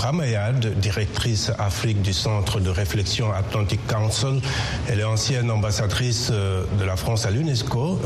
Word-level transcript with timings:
Ramayad, 0.00 0.80
directrice 0.80 1.52
Afrique 1.58 2.00
du 2.00 2.14
Centre 2.14 2.58
de 2.58 2.70
réflexion 2.70 3.32
Atlantic 3.32 3.86
Council. 3.86 4.40
Elle 4.88 5.00
est 5.00 5.04
ancienne 5.04 5.50
ambassadrice 5.50 6.30
de 6.30 6.84
la 6.84 6.96
France 6.96 7.26
à 7.26 7.30
l'UNESCO. 7.30 8.00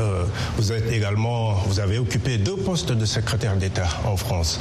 Vous 0.57 0.71
êtes 0.73 0.91
également, 0.91 1.53
vous 1.67 1.79
avez 1.79 1.97
occupé 1.97 2.37
deux 2.37 2.57
postes 2.57 2.91
de 2.91 3.05
secrétaire 3.05 3.55
d'État 3.55 3.87
en 4.05 4.17
France. 4.17 4.59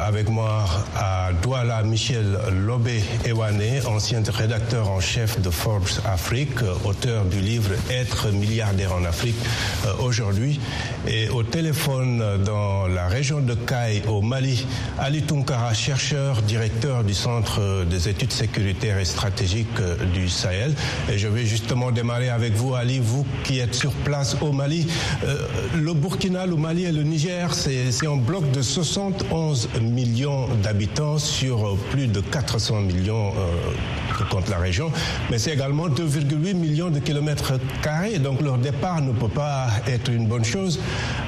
avec 0.00 0.28
moi 0.28 0.64
à 0.96 1.30
Douala, 1.42 1.82
Michel 1.82 2.38
Lobé-Ewane, 2.66 3.84
ancien 3.86 4.22
rédacteur 4.26 4.88
en 4.90 5.00
chef 5.00 5.40
de 5.40 5.50
Forbes 5.50 6.00
Afrique, 6.04 6.62
auteur 6.84 7.24
du 7.24 7.40
livre 7.40 7.70
Être 7.90 8.30
milliardaire 8.30 8.94
en 8.94 9.04
Afrique 9.04 9.36
aujourd'hui. 10.00 10.58
Et 11.06 11.28
au 11.28 11.42
téléphone 11.42 12.42
dans 12.44 12.86
la 12.86 13.08
région 13.08 13.40
de 13.40 13.54
Caille, 13.54 14.02
au 14.08 14.22
Mali, 14.22 14.66
Ali 14.98 15.22
Tunkara, 15.22 15.74
chercheur, 15.74 16.42
directeur 16.46 17.04
du 17.04 17.14
Centre 17.14 17.84
des 17.84 18.08
études 18.08 18.32
sécuritaires 18.32 18.98
et 18.98 19.04
stratégiques 19.04 19.80
du 20.14 20.28
Sahel. 20.28 20.74
Et 21.12 21.18
je 21.18 21.28
vais 21.28 21.44
justement 21.44 21.90
démarrer 21.90 22.28
avec 22.28 22.54
vous, 22.54 22.74
Ali, 22.74 22.98
vous 22.98 23.26
qui 23.44 23.58
êtes 23.58 23.74
sur 23.74 23.92
place 23.92 24.36
au 24.40 24.52
Mali. 24.52 24.86
le 25.74 25.92
Burkina, 25.92 26.46
le 26.46 26.56
Mali 26.56 26.84
et 26.84 26.92
le 26.92 27.02
Niger, 27.02 27.52
c'est 27.54 28.06
un 28.06 28.16
bloc 28.16 28.50
de 28.52 28.62
71 28.62 29.68
millions 29.80 30.48
d'habitants 30.62 31.18
sur 31.18 31.76
plus 31.90 32.06
de 32.06 32.20
400 32.20 32.80
millions 32.82 33.32
que 34.16 34.24
compte 34.24 34.48
la 34.48 34.58
région, 34.58 34.90
mais 35.30 35.38
c'est 35.38 35.52
également 35.52 35.88
2,8 35.88 36.54
millions 36.54 36.90
de 36.90 36.98
kilomètres 36.98 37.54
carrés, 37.82 38.18
donc 38.18 38.40
leur 38.40 38.58
départ 38.58 39.00
ne 39.00 39.12
peut 39.12 39.28
pas 39.28 39.68
être 39.86 40.10
une 40.10 40.26
bonne 40.26 40.44
chose. 40.44 40.80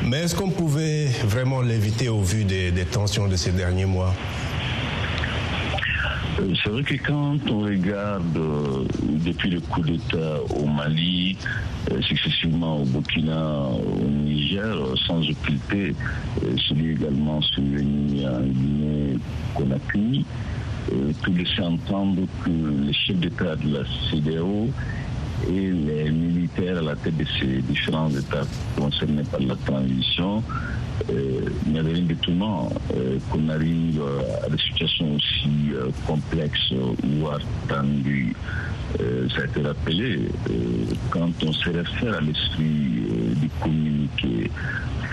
Mais 0.04 0.18
est-ce 0.20 0.34
qu'on 0.34 0.50
pouvait 0.50 1.06
vraiment 1.24 1.60
l'éviter 1.60 2.08
au 2.08 2.22
vu 2.22 2.44
des, 2.44 2.72
tensions 2.90 3.26
de 3.28 3.36
ces 3.36 3.50
derniers 3.50 3.86
mois? 3.86 4.14
euh, 4.14 4.47
c'est 6.62 6.70
vrai 6.70 6.82
que 6.82 6.94
quand 7.06 7.38
on 7.50 7.60
regarde 7.60 8.36
euh, 8.36 8.84
depuis 9.02 9.50
le 9.50 9.60
coup 9.60 9.82
d'État 9.82 10.38
au 10.56 10.66
Mali, 10.66 11.36
euh, 11.90 12.00
successivement 12.02 12.80
au 12.82 12.84
Burkina, 12.84 13.66
au 13.68 14.04
Niger, 14.08 14.76
sans 15.06 15.20
occulter 15.28 15.94
celui 16.68 16.92
également 16.92 17.40
survenu 17.42 18.26
en 18.26 18.40
Guinée-Conakry, 18.42 20.24
tout 21.22 21.32
laisser 21.32 21.60
entendre 21.60 22.22
que 22.44 22.50
les 22.86 22.92
chefs 22.92 23.16
d'État 23.16 23.56
de 23.56 23.74
la 23.74 23.84
CDAO 24.10 24.68
et 25.46 25.70
les 25.70 26.10
militaires 26.10 26.78
à 26.78 26.82
la 26.82 26.96
tête 26.96 27.16
de 27.16 27.24
ces 27.38 27.62
différents 27.62 28.10
États 28.10 28.46
concernés 28.76 29.22
par 29.24 29.40
la 29.40 29.54
transition, 29.56 30.38
euh, 30.38 30.87
il 31.10 31.72
n'y 31.72 31.78
avait 31.78 31.92
rien 31.92 32.02
d'étonnant 32.02 32.68
euh, 32.94 33.18
qu'on 33.30 33.48
arrive 33.48 34.02
à 34.44 34.48
des 34.48 34.58
situations 34.58 35.14
aussi 35.14 35.72
euh, 35.72 35.88
complexes 36.06 36.72
ou 36.72 37.28
attendues. 37.28 38.34
ça 38.98 39.42
a 39.42 39.44
été 39.44 39.62
rappelé, 39.62 40.28
quand 41.10 41.30
on 41.44 41.52
se 41.52 41.70
réfère 41.70 42.14
à 42.16 42.20
l'esprit 42.20 43.34
du 43.36 43.48
communiqué, 43.60 44.50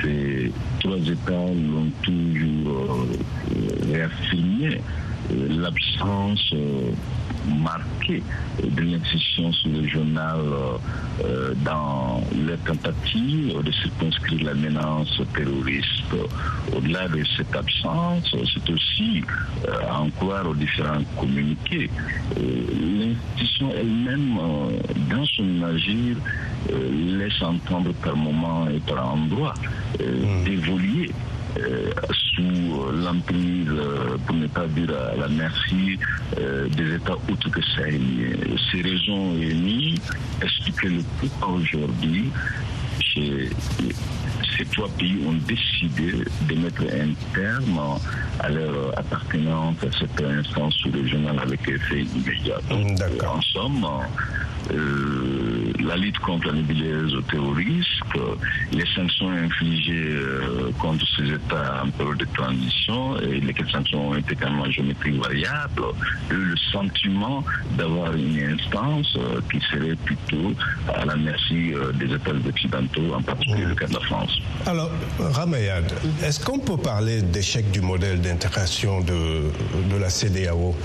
ces 0.01 0.51
trois 0.79 0.97
États 0.97 1.31
l'ont 1.31 1.91
toujours 2.01 3.05
réaffirmé 3.91 4.81
l'absence 5.29 6.53
marqué 7.47 8.23
de 8.63 8.81
l'insistance 8.81 9.63
régionale 9.65 10.39
euh, 11.23 11.53
dans 11.63 12.23
les 12.33 12.57
tentatives 12.57 13.61
de 13.61 13.71
circonscrire 13.71 14.43
la 14.45 14.53
menace 14.53 15.21
terroriste. 15.33 16.15
Au-delà 16.75 17.07
de 17.07 17.23
cette 17.37 17.55
absence, 17.55 18.35
c'est 18.53 18.69
aussi 18.69 19.23
euh, 19.67 19.71
à 19.89 20.01
en 20.01 20.09
croire 20.09 20.47
aux 20.47 20.55
différents 20.55 21.03
communiqués. 21.19 21.89
Euh, 22.37 23.13
l'institution 23.27 23.71
elle-même, 23.75 24.37
dans 25.09 25.25
son 25.25 25.63
agir, 25.63 26.17
laisse 26.69 27.41
entendre 27.41 27.93
par 28.03 28.15
moment 28.15 28.67
et 28.67 28.79
par 28.79 29.13
endroit 29.13 29.53
hmm. 29.99 30.43
d'évoluer 30.43 31.11
euh, 31.57 31.91
sous 32.35 32.91
l'emprise, 32.91 33.67
euh, 33.69 34.17
pour 34.25 34.35
ne 34.35 34.47
pas 34.47 34.67
dire 34.67 34.91
à 34.91 35.15
la 35.15 35.27
merci, 35.27 35.97
euh, 36.37 36.67
des 36.69 36.95
États 36.95 37.13
autres 37.13 37.49
que 37.49 37.61
sahéliens. 37.75 38.35
Ces 38.71 38.81
raisons 38.81 39.33
réunies 39.33 39.95
expliquent 40.41 40.83
le 40.83 41.03
pourquoi 41.19 41.49
aujourd'hui 41.55 42.31
ces 44.57 44.65
trois 44.65 44.89
pays 44.97 45.17
ont 45.25 45.37
décidé 45.47 46.11
de 46.47 46.55
mettre 46.55 46.83
un 46.83 47.13
terme 47.33 47.79
à 48.39 48.49
leur 48.49 48.97
appartenance 48.97 49.75
à 49.83 49.97
cette 49.99 50.21
instance 50.21 50.73
sous-régionale 50.75 51.39
avec 51.39 51.67
effet 51.67 52.01
immédiat? 52.15 52.59
Donc, 52.69 53.01
en 53.23 53.41
somme, 53.41 53.87
euh, 54.71 55.34
la 55.87 55.95
lutte 55.97 56.19
contre 56.19 56.47
la 56.47 56.53
nébuleuse 56.53 57.15
terroriste, 57.29 58.13
les 58.71 58.85
sanctions 58.95 59.29
infligées 59.29 60.15
euh, 60.15 60.71
contre 60.79 61.05
ces 61.15 61.23
États 61.33 61.83
en 61.83 61.89
période 61.91 62.17
de 62.17 62.27
transition, 62.33 63.17
et 63.19 63.39
lesquelles 63.39 63.69
sanctions 63.69 64.09
ont 64.09 64.15
été 64.15 64.35
quand 64.35 64.51
même 64.51 64.61
en 64.61 64.71
géométrie 64.71 65.17
variable, 65.17 65.83
le 66.29 66.55
sentiment 66.71 67.43
d'avoir 67.77 68.13
une 68.13 68.39
instance 68.39 69.15
euh, 69.17 69.39
qui 69.51 69.59
serait 69.67 69.95
plutôt 70.03 70.53
à 70.93 71.05
la 71.05 71.15
merci 71.15 71.73
des 71.95 72.13
États 72.13 72.31
occidentaux, 72.47 73.13
en 73.13 73.21
particulier 73.21 73.65
le 73.65 73.75
cas 73.75 73.87
de 73.87 73.93
la 73.93 73.99
France. 74.01 74.39
Alors, 74.65 74.91
Ramayad, 75.19 75.91
est-ce 76.23 76.43
qu'on 76.43 76.59
peut 76.59 76.77
parler 76.77 77.21
d'échec 77.21 77.69
du 77.71 77.81
modèle 77.81 78.21
d'intégration 78.21 79.01
de, 79.01 79.51
de 79.89 79.97
la 79.97 80.09
CDAO 80.09 80.75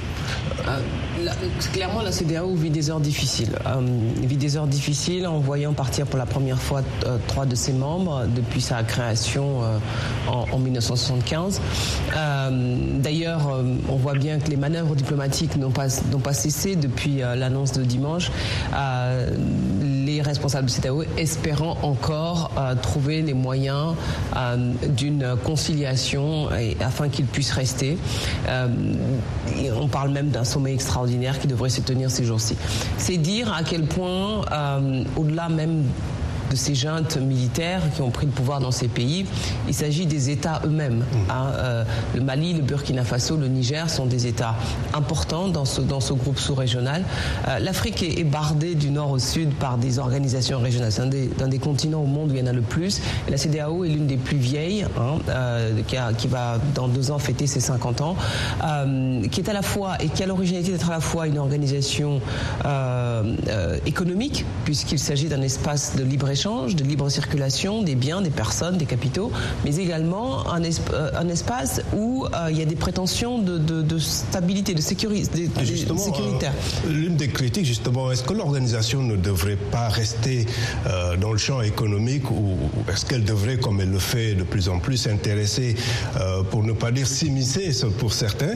Clairement, 1.73 2.03
la 2.03 2.13
CDAO 2.13 2.55
vit 2.55 2.71
des 2.71 2.91
heures 2.91 3.01
difficiles. 3.01 3.59
Euh, 3.67 3.81
vit 4.23 4.37
des 4.37 4.57
heures 4.57 4.67
difficiles 4.67 4.90
en 5.27 5.39
voyant 5.39 5.73
partir 5.73 6.07
pour 6.07 6.19
la 6.19 6.27
première 6.27 6.59
fois 6.61 6.83
euh, 7.07 7.19
trois 7.29 7.47
de 7.47 7.55
ses 7.55 7.73
membres 7.73 8.25
depuis 8.35 8.61
sa 8.61 8.83
création 8.83 9.63
euh, 9.63 9.79
en, 10.29 10.59
1975. 10.59 11.61
D'ailleurs, 13.01 13.63
on 13.89 13.97
voit 13.97 14.15
bien 14.15 14.39
que 14.39 14.51
les 14.51 14.57
manœuvres 14.57 14.95
diplomatiques 14.95 15.57
n'ont 15.57 15.71
pas 15.71 16.33
cessé 16.33 16.77
depuis 16.77 17.19
l'annonce 17.19 17.73
de 17.73 17.83
dimanche 17.85 18.31
les 20.21 20.27
responsables 20.27 20.67
de 20.67 20.71
CEDEAO 20.71 21.05
espérant 21.17 21.79
encore 21.83 22.51
trouver 22.83 23.23
les 23.23 23.35
moyens 23.35 23.95
d'une 24.89 25.35
conciliation 25.45 26.49
afin 26.81 27.09
qu'ils 27.09 27.25
puissent 27.25 27.53
rester. 27.53 27.97
on 28.47 29.89
parle 29.89 30.11
même 30.11 30.29
d'un 30.29 30.45
sommet 30.45 30.75
extraordinaire 30.75 31.39
qui 31.39 31.47
devrait 31.47 31.71
se 31.71 31.81
tenir 31.81 32.11
ces 32.11 32.25
jours-ci. 32.25 32.57
C'est 32.99 33.17
dire 33.17 33.53
à 33.53 33.63
quel 33.63 33.85
point, 33.85 34.43
euh, 34.53 35.05
au-delà 35.17 35.49
même 35.49 35.85
de 36.51 36.57
ces 36.57 36.75
juntes 36.75 37.17
militaires 37.17 37.81
qui 37.95 38.03
ont 38.03 38.11
pris 38.11 38.27
le 38.27 38.33
pouvoir 38.33 38.61
dans 38.61 38.73
ces 38.73 38.89
pays. 38.89 39.25
Il 39.69 39.75
s'agit 39.75 40.05
des 40.07 40.31
États 40.31 40.61
eux-mêmes. 40.65 40.99
Mmh. 40.99 41.31
Hein. 41.31 41.53
Euh, 41.55 41.85
le 42.15 42.21
Mali, 42.21 42.55
le 42.55 42.63
Burkina 42.63 43.05
Faso, 43.05 43.37
le 43.37 43.47
Niger 43.47 43.89
sont 43.89 44.07
des 44.07 44.27
États 44.27 44.57
importants 44.93 45.49
dans 45.49 45.65
ce, 45.65 45.81
dans 45.81 46.01
ce 46.01 46.13
groupe 46.13 46.39
sous-régional. 46.39 47.05
Euh, 47.49 47.59
L'Afrique 47.61 48.03
est, 48.03 48.25
bardée 48.25 48.75
du 48.75 48.91
nord 48.91 49.11
au 49.11 49.19
sud 49.19 49.55
par 49.55 49.79
des 49.79 49.99
organisations 49.99 50.59
régionales. 50.61 50.93
C'est 50.93 51.03
un 51.03 51.07
des, 51.07 51.29
des, 51.29 51.59
continents 51.59 52.03
au 52.03 52.07
monde 52.07 52.31
où 52.31 52.35
il 52.35 52.41
y 52.41 52.43
en 52.43 52.47
a 52.47 52.53
le 52.53 52.63
plus. 52.63 53.01
la 53.29 53.37
CDAO 53.37 53.85
est 53.85 53.89
l'une 53.89 54.07
des 54.07 54.17
plus 54.17 54.37
vieilles, 54.37 54.85
hein, 54.99 55.19
euh, 55.29 55.81
qui, 55.87 55.97
qui, 56.19 56.29
va 56.29 56.59
dans 56.75 56.89
deux 56.89 57.11
ans 57.11 57.19
fêter 57.19 57.47
ses 57.47 57.61
50 57.61 58.01
ans, 58.01 58.17
qui 59.31 59.41
est 59.41 59.49
à 59.49 59.53
la 59.53 59.63
fois 59.63 59.97
et 60.01 60.09
qui 60.09 60.23
a 60.23 60.27
l'originalité 60.27 60.73
d'être 60.73 60.91
à 60.91 60.95
la 60.95 61.01
fois 61.01 61.27
une 61.27 61.39
organisation 61.39 62.21
économique, 63.87 64.45
puisqu'il 64.65 64.99
s'agit 64.99 65.29
d'un 65.29 65.43
espace 65.43 65.97
de 65.97 66.05
libre-échange 66.05 66.40
de 66.41 66.85
libre 66.85 67.11
circulation 67.11 67.83
des 67.83 67.95
biens, 67.95 68.23
des 68.23 68.31
personnes, 68.31 68.79
des 68.79 68.87
capitaux, 68.87 69.31
mais 69.65 69.77
également 69.77 70.51
un, 70.51 70.63
euh, 70.63 71.11
un 71.15 71.29
espace 71.29 71.83
où 71.95 72.25
euh, 72.25 72.49
il 72.51 72.57
y 72.57 72.63
a 72.63 72.65
des 72.65 72.77
prétentions 72.77 73.39
de, 73.39 73.99
stabilité, 73.99 74.73
de, 74.73 74.81
sécurité, 74.81 75.51
sécuritaire. 75.97 76.53
Euh, 76.87 76.93
l'une 76.93 77.17
des 77.17 77.29
critiques, 77.29 77.67
justement, 77.67 78.11
est-ce 78.11 78.23
que 78.23 78.33
l'organisation 78.33 79.03
ne 79.03 79.17
devrait 79.17 79.57
pas 79.57 79.89
rester 79.89 80.47
dans 81.21 81.33
le 81.33 81.39
champ 81.39 81.61
économique 81.61 82.31
ou 82.31 82.57
est-ce 82.91 83.05
qu'elle 83.05 83.25
devrait, 83.25 83.59
comme 83.59 83.81
elle 83.81 83.91
le 83.91 83.99
fait 83.99 84.35
de 84.35 84.43
plus 84.43 84.69
en 84.69 84.79
plus, 84.79 84.97
s'intéresser, 84.97 85.77
pour 86.51 86.63
ne 86.63 86.73
pas 86.73 86.91
dire 86.91 87.07
s'immiscer 87.07 87.71
pour 87.99 88.13
certains, 88.13 88.55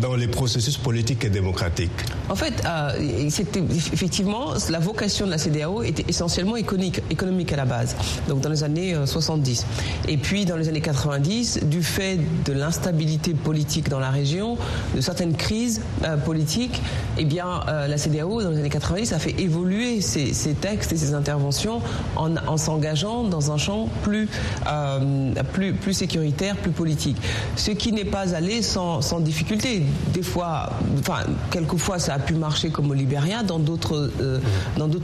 dans 0.00 0.16
les 0.16 0.28
processus 0.28 0.76
politiques 0.76 1.24
et 1.24 1.30
démocratiques? 1.30 1.90
En 2.28 2.34
fait, 2.34 2.62
effectivement, 2.98 4.52
la 4.68 4.78
vocation 4.78 5.26
de 5.26 5.30
la 5.30 5.38
CDAO 5.38 5.82
était 5.82 6.04
essentiellement 6.08 6.56
économique 6.56 7.00
économique 7.10 7.52
à 7.52 7.56
la 7.56 7.64
base, 7.64 7.96
donc 8.28 8.40
dans 8.40 8.48
les 8.48 8.64
années 8.64 8.94
70. 9.04 9.66
Et 10.08 10.16
puis 10.16 10.44
dans 10.44 10.56
les 10.56 10.68
années 10.68 10.80
90, 10.80 11.64
du 11.64 11.82
fait 11.82 12.18
de 12.44 12.52
l'instabilité 12.52 13.34
politique 13.34 13.88
dans 13.88 14.00
la 14.00 14.10
région, 14.10 14.56
de 14.94 15.00
certaines 15.00 15.34
crises 15.34 15.80
politiques, 16.24 16.82
eh 17.18 17.24
bien 17.24 17.60
la 17.66 17.98
CDAO 17.98 18.42
dans 18.42 18.50
les 18.50 18.58
années 18.58 18.70
90 18.70 19.12
a 19.12 19.18
fait 19.18 19.40
évoluer 19.40 20.00
ses, 20.00 20.32
textes 20.54 20.92
et 20.92 20.96
ses 20.96 21.14
interventions 21.14 21.80
en, 22.16 22.36
en 22.36 22.56
s'engageant 22.56 23.24
dans 23.24 23.52
un 23.52 23.58
champ 23.58 23.88
plus, 24.02 24.28
plus, 25.52 25.92
sécuritaire, 25.92 26.56
plus 26.56 26.70
politique. 26.70 27.16
Ce 27.56 27.70
qui 27.70 27.92
n'est 27.92 28.04
pas 28.04 28.34
allé 28.34 28.62
sans, 28.62 29.00
sans 29.00 29.20
difficulté. 29.20 29.82
Des 30.12 30.22
fois, 30.22 30.70
enfin, 30.98 31.20
quelquefois 31.50 31.98
ça 31.98 32.14
a 32.14 32.18
pu 32.18 32.34
marcher 32.34 32.70
comme 32.70 32.90
au 32.90 32.94
Libéria, 32.94 33.42
dans 33.42 33.58
d'autres 33.58 34.10
euh, 34.20 34.40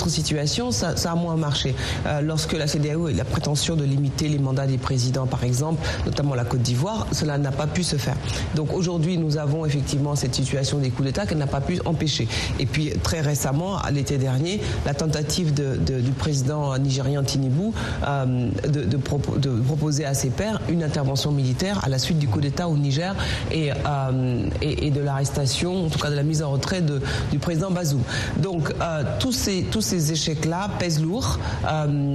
situations, 0.09 0.71
ça, 0.71 0.95
a 1.05 1.15
moins 1.15 1.37
marché. 1.37 1.75
Euh, 2.07 2.21
lorsque 2.21 2.53
la 2.53 2.67
CDAO 2.67 3.07
a 3.07 3.13
la 3.13 3.25
prétention 3.25 3.77
de 3.77 3.85
limiter 3.85 4.29
les 4.29 4.39
mandats 4.39 4.67
des 4.67 4.79
présidents, 4.79 5.27
par 5.27 5.45
exemple, 5.45 5.83
notamment 6.07 6.35
la 6.35 6.45
Côte 6.45 6.63
d'Ivoire, 6.63 7.07
cela 7.13 7.39
n'a 7.39 7.53
pas 7.53 7.67
pu 7.67 7.83
se 7.83 7.97
faire. 7.97 8.17
Donc 8.55 8.73
aujourd'hui, 8.73 9.19
nous 9.19 9.37
avons 9.37 9.65
effectivement 9.67 10.15
cette 10.17 10.35
situation 10.35 10.79
des 10.79 10.91
coups 10.91 11.07
d'État 11.09 11.27
qu'elle 11.27 11.39
n'a 11.39 11.47
pas 11.47 11.61
pu 11.61 11.81
empêcher. 11.85 12.29
Et 12.59 12.67
puis 12.67 12.91
très 13.03 13.21
récemment, 13.21 13.79
à 13.79 13.91
l'été 13.91 14.19
dernier, 14.19 14.61
la 14.87 14.95
tentative 14.95 15.55
du 15.55 16.13
président 16.13 16.77
nigérian 16.79 17.23
Tinibou 17.23 17.73
euh, 18.07 18.49
de, 18.69 18.97
proposer 18.97 20.05
à 20.05 20.15
ses 20.15 20.31
pairs 20.31 20.61
une 20.69 20.83
intervention 20.83 21.31
militaire 21.33 21.81
à 21.85 21.89
la 21.89 21.99
suite 21.99 22.19
du 22.19 22.29
coup 22.29 22.41
d'État 22.41 22.69
au 22.69 22.77
Niger 22.77 23.15
et, 23.51 23.71
euh, 23.73 24.49
de 24.63 25.01
l'arrestation, 25.01 25.87
en 25.87 25.89
tout 25.89 25.99
cas 25.99 26.11
de 26.11 26.15
la 26.17 26.23
mise 26.23 26.43
en 26.43 26.51
retrait 26.51 26.83
du 27.31 27.39
président 27.39 27.71
Bazoum. 27.71 28.03
Donc 28.39 28.73
tous 29.19 29.33
ces, 29.33 30.13
échecs-là 30.13 30.69
pèsent 30.79 31.01
lourd 31.03 31.39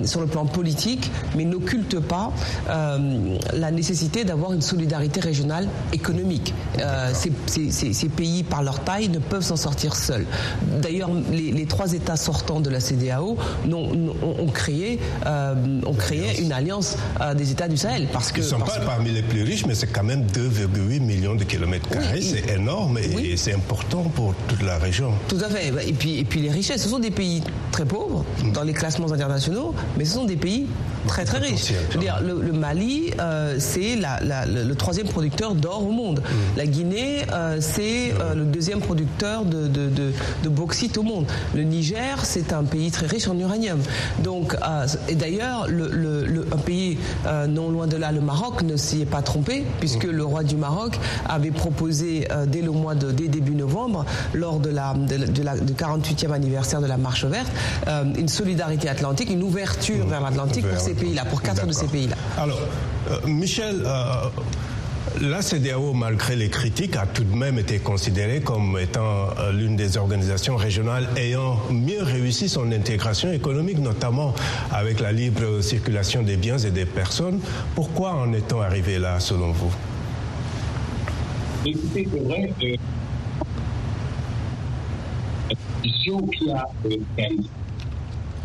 sur 0.03 0.21
le 0.21 0.27
plan 0.27 0.45
politique, 0.45 1.11
mais 1.35 1.45
n'occultent 1.45 1.99
pas 1.99 2.31
euh, 2.69 3.37
la 3.53 3.71
nécessité 3.71 4.23
d'avoir 4.23 4.53
une 4.53 4.61
solidarité 4.61 5.19
régionale 5.19 5.67
économique. 5.93 6.53
Euh, 6.79 7.11
ces, 7.13 7.31
ces, 7.47 7.93
ces, 7.93 8.09
pays, 8.09 8.43
par 8.43 8.63
leur 8.63 8.79
taille, 8.83 9.09
ne 9.09 9.19
peuvent 9.19 9.43
s'en 9.43 9.55
sortir 9.55 9.95
seuls. 9.95 10.25
D'ailleurs, 10.81 11.09
les, 11.31 11.51
les, 11.51 11.65
trois 11.65 11.93
États 11.93 12.17
sortants 12.17 12.59
de 12.59 12.69
la 12.69 12.79
CDAO 12.79 13.37
ont, 13.71 14.15
ont, 14.21 14.47
créé, 14.47 14.99
euh, 15.25 15.81
ont 15.85 15.93
créé 15.93 16.41
une 16.41 16.51
alliance 16.51 16.97
des 17.35 17.51
États 17.51 17.67
du 17.67 17.77
Sahel. 17.77 18.07
Parce 18.11 18.31
que, 18.31 18.39
Ils 18.39 18.43
ne 18.43 18.49
sont 18.49 18.59
pas 18.59 18.79
que... 18.79 18.85
parmi 18.85 19.11
les 19.11 19.21
plus 19.23 19.43
riches, 19.43 19.65
mais 19.65 19.75
c'est 19.75 19.87
quand 19.87 20.03
même 20.03 20.25
2,8 20.27 20.99
millions 21.01 21.35
de 21.35 21.43
kilomètres 21.43 21.89
carrés. 21.89 22.21
C'est 22.21 22.49
énorme 22.53 22.97
et, 22.97 23.09
oui. 23.15 23.25
et 23.31 23.37
c'est 23.37 23.53
important 23.53 24.03
pour 24.03 24.33
toute 24.47 24.61
la 24.63 24.77
région. 24.77 25.11
Tout 25.27 25.39
à 25.43 25.49
fait. 25.49 25.71
Et 25.87 25.93
puis, 25.93 26.19
et 26.19 26.23
puis 26.23 26.41
les 26.41 26.51
richesses, 26.51 26.83
ce 26.83 26.89
sont 26.89 26.99
des 26.99 27.11
pays 27.11 27.41
très 27.71 27.85
pauvres 27.85 28.25
dans 28.53 28.63
les 28.63 28.73
classements 28.73 29.11
internationaux, 29.11 29.46
mais 29.97 30.05
ce 30.05 30.13
sont 30.13 30.25
des 30.25 30.37
pays 30.37 30.67
très 31.07 31.25
très 31.25 31.39
riches. 31.39 31.73
Je 31.89 31.93
veux 31.95 31.99
dire, 31.99 32.19
le, 32.21 32.41
le 32.41 32.51
Mali, 32.51 33.11
euh, 33.19 33.55
c'est 33.59 33.95
la, 33.95 34.19
la, 34.21 34.45
le, 34.45 34.75
troisième 34.75 35.07
producteur 35.07 35.55
d'or 35.55 35.87
au 35.87 35.91
monde. 35.91 36.19
Mmh. 36.19 36.57
La 36.57 36.65
Guinée, 36.67 37.25
euh, 37.33 37.57
c'est 37.59 38.13
euh, 38.19 38.35
le 38.35 38.43
deuxième 38.45 38.79
producteur 38.79 39.45
de, 39.45 39.67
de, 39.67 39.89
de, 39.89 40.11
de, 40.43 40.49
bauxite 40.49 40.97
au 40.97 41.03
monde. 41.03 41.25
Le 41.55 41.63
Niger, 41.63 42.23
c'est 42.25 42.53
un 42.53 42.63
pays 42.63 42.91
très 42.91 43.07
riche 43.07 43.27
en 43.27 43.37
uranium. 43.37 43.79
Donc, 44.19 44.55
et 45.07 45.15
d'ailleurs, 45.15 45.67
un 46.51 46.57
pays 46.57 46.97
non 47.47 47.69
loin 47.69 47.87
de 47.87 47.95
là, 47.97 48.11
le 48.11 48.21
Maroc, 48.21 48.61
ne 48.63 48.75
s'y 48.75 49.01
est 49.01 49.05
pas 49.05 49.21
trompé, 49.21 49.63
puisque 49.79 50.05
mmh. 50.05 50.11
le 50.11 50.23
roi 50.25 50.43
du 50.43 50.57
Maroc 50.57 50.99
avait 51.27 51.51
proposé 51.51 52.27
dès 52.47 52.61
le 52.61 52.71
mois 52.71 52.95
de 52.95 53.11
dès 53.11 53.27
début 53.27 53.55
novembre, 53.55 54.05
lors 54.33 54.59
de 54.59 54.69
la, 54.69 54.93
de, 54.93 55.43
la, 55.43 55.57
du 55.57 55.73
48e 55.73 56.31
anniversaire 56.31 56.81
de 56.81 56.87
la 56.87 56.97
Marche 56.97 57.25
verte, 57.25 57.51
une 58.17 58.27
solidarité 58.27 58.89
atlantique, 58.89 59.29
une 59.29 59.36
ouverture 59.41 60.05
mmh. 60.05 60.09
vers 60.09 60.21
l'Atlantique 60.21 60.67
pour 60.67 60.79
ces 60.79 60.93
pays-là, 60.93 61.25
pour 61.25 61.41
quatre 61.41 61.65
de 61.65 61.71
ces 61.71 61.87
pays-là. 61.87 62.15
Alors, 62.37 62.59
euh, 63.09 63.27
Michel, 63.27 63.83
euh, 63.85 64.29
la 65.21 65.41
CDAO, 65.41 65.93
malgré 65.93 66.35
les 66.35 66.49
critiques, 66.49 66.95
a 66.95 67.05
tout 67.05 67.23
de 67.23 67.35
même 67.35 67.57
été 67.57 67.79
considérée 67.79 68.41
comme 68.41 68.77
étant 68.77 69.29
euh, 69.39 69.51
l'une 69.51 69.75
des 69.75 69.97
organisations 69.97 70.55
régionales 70.55 71.07
ayant 71.15 71.59
mieux 71.71 72.03
réussi 72.03 72.49
son 72.49 72.71
intégration 72.71 73.31
économique, 73.31 73.79
notamment 73.79 74.33
avec 74.71 74.99
la 74.99 75.11
libre 75.11 75.61
circulation 75.61 76.21
des 76.21 76.37
biens 76.37 76.57
et 76.57 76.71
des 76.71 76.85
personnes. 76.85 77.39
Pourquoi 77.75 78.13
en 78.13 78.33
est-on 78.33 78.61
arrivé 78.61 78.99
là, 78.99 79.19
selon 79.19 79.51
vous? 79.51 79.73
Écoutez, 81.65 82.07
c'est 82.13 82.23
vrai 82.23 82.53
que 82.59 82.67
la 85.49 85.55
position 85.81 86.27
qui 86.27 86.51
a 86.51 86.65
réalisé. 86.83 87.49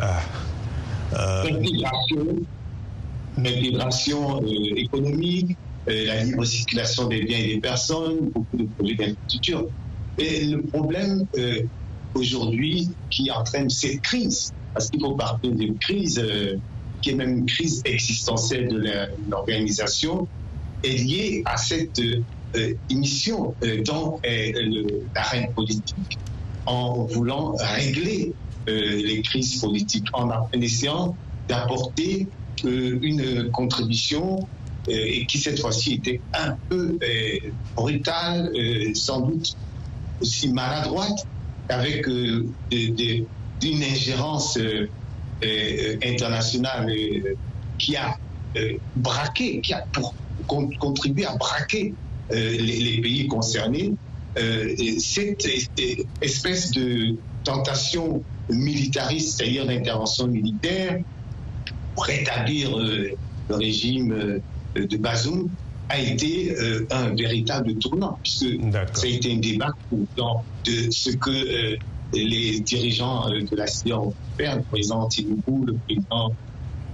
Ah. 0.00 0.20
Euh... 1.12 1.44
l'intégration 3.38 4.42
euh, 4.42 4.76
économique, 4.76 5.56
euh, 5.88 6.06
la 6.06 6.24
libre 6.24 6.44
circulation 6.44 7.06
des 7.06 7.22
biens 7.22 7.38
et 7.38 7.54
des 7.54 7.60
personnes, 7.60 8.30
beaucoup 8.30 8.56
de 8.56 8.66
projets 8.76 8.94
d'infrastructure. 8.94 9.66
Et 10.18 10.44
le 10.44 10.62
problème 10.62 11.24
euh, 11.38 11.62
aujourd'hui 12.14 12.90
qui 13.10 13.30
entraîne 13.30 13.70
cette 13.70 14.00
crise, 14.02 14.52
parce 14.74 14.90
qu'il 14.90 15.00
faut 15.00 15.14
partir 15.14 15.50
d'une 15.52 15.78
crise 15.78 16.22
qui 17.00 17.10
est 17.10 17.14
même 17.14 17.38
une 17.38 17.46
crise 17.46 17.82
existentielle 17.84 18.68
de 18.68 18.92
l'organisation, 19.28 20.28
est 20.84 20.96
liée 20.96 21.42
à 21.46 21.56
cette 21.56 22.00
émission 22.90 23.54
dans 23.86 24.20
l'arène 25.14 25.52
politique 25.54 26.18
en 26.66 27.04
voulant 27.04 27.54
régler 27.58 28.32
euh, 28.32 28.51
les 28.66 29.22
crises 29.22 29.60
politiques 29.60 30.06
en, 30.12 30.30
essayant 30.52 31.16
d'apporter 31.48 32.28
euh, 32.64 32.98
une 33.02 33.50
contribution 33.50 34.46
euh, 34.88 34.92
et 34.92 35.26
qui 35.26 35.38
cette 35.38 35.60
fois-ci 35.60 35.94
était 35.94 36.20
un 36.34 36.56
peu 36.68 36.98
brutale, 37.76 38.50
sans 38.94 39.20
doute 39.20 39.56
aussi 40.20 40.48
maladroite, 40.48 41.26
avec 41.68 42.06
une 42.06 42.46
ingérence 43.62 44.58
internationale 46.04 46.92
qui 47.78 47.96
a 47.96 48.16
braqué, 48.96 49.60
qui 49.60 49.72
a 49.72 49.84
contribué 50.46 51.24
à 51.24 51.34
braquer 51.36 51.94
les, 52.30 53.00
pays 53.02 53.26
concernés. 53.26 53.94
cette 54.36 55.46
espèce 56.20 56.70
de 56.72 57.16
tentation 57.44 58.22
militariste, 58.50 59.38
c'est-à-dire 59.38 59.66
d'intervention 59.66 60.26
militaire, 60.26 60.98
pour 61.94 62.04
rétablir 62.04 62.78
euh, 62.78 63.10
le 63.48 63.54
régime 63.54 64.12
euh, 64.12 64.86
de 64.86 64.96
Bazoum, 64.96 65.48
a 65.88 65.98
été 65.98 66.52
euh, 66.52 66.86
un 66.90 67.14
véritable 67.14 67.74
tournant, 67.74 68.18
puisque 68.22 68.46
ça 68.72 69.02
a 69.02 69.06
été 69.06 69.32
un 69.32 69.38
débat 69.38 69.70
dans 70.16 70.42
de 70.64 70.90
ce 70.90 71.10
que 71.10 71.76
les 72.14 72.60
dirigeants 72.60 73.28
de 73.28 73.56
la 73.56 73.66
CIA 73.66 74.00
ont 74.00 74.14
fait, 74.36 74.54
le 74.54 74.62
président 74.62 75.06
Tinubu, 75.08 75.66
le 75.66 75.74
président 75.86 76.32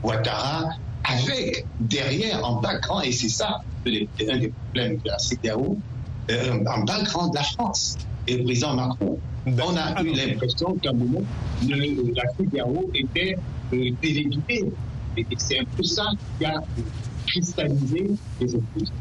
Ouattara, 0.03 0.71
avec 1.05 1.67
derrière, 1.81 2.45
en 2.45 2.61
background, 2.61 3.05
et 3.07 3.13
c'est 3.13 3.29
ça 3.29 3.61
un 3.87 4.39
des 4.39 4.53
problèmes 4.65 4.97
de 4.97 5.09
la 5.09 5.19
CDAO, 5.19 5.79
en 6.31 6.85
background 6.85 7.33
de 7.33 7.37
la 7.37 7.45
France 7.45 7.97
et 8.29 8.37
le 8.37 8.45
président 8.45 8.75
Macron. 8.75 9.19
On 9.47 9.77
a 9.77 10.03
eu 10.03 10.13
l'impression 10.13 10.75
qu'à 10.83 10.91
un 10.91 10.93
moment, 10.93 11.23
le, 11.67 12.13
la 12.15 12.23
CDAO 12.37 12.91
était 12.95 13.37
euh, 13.73 13.91
téléguidée. 14.03 14.67
Et 15.17 15.27
c'est 15.39 15.61
un 15.61 15.65
peu 15.77 15.83
ça 15.83 16.05
qui 16.39 16.45
a 16.45 16.61
cristallisé 17.27 18.11
les 18.41 18.55
oppositions. 18.55 18.95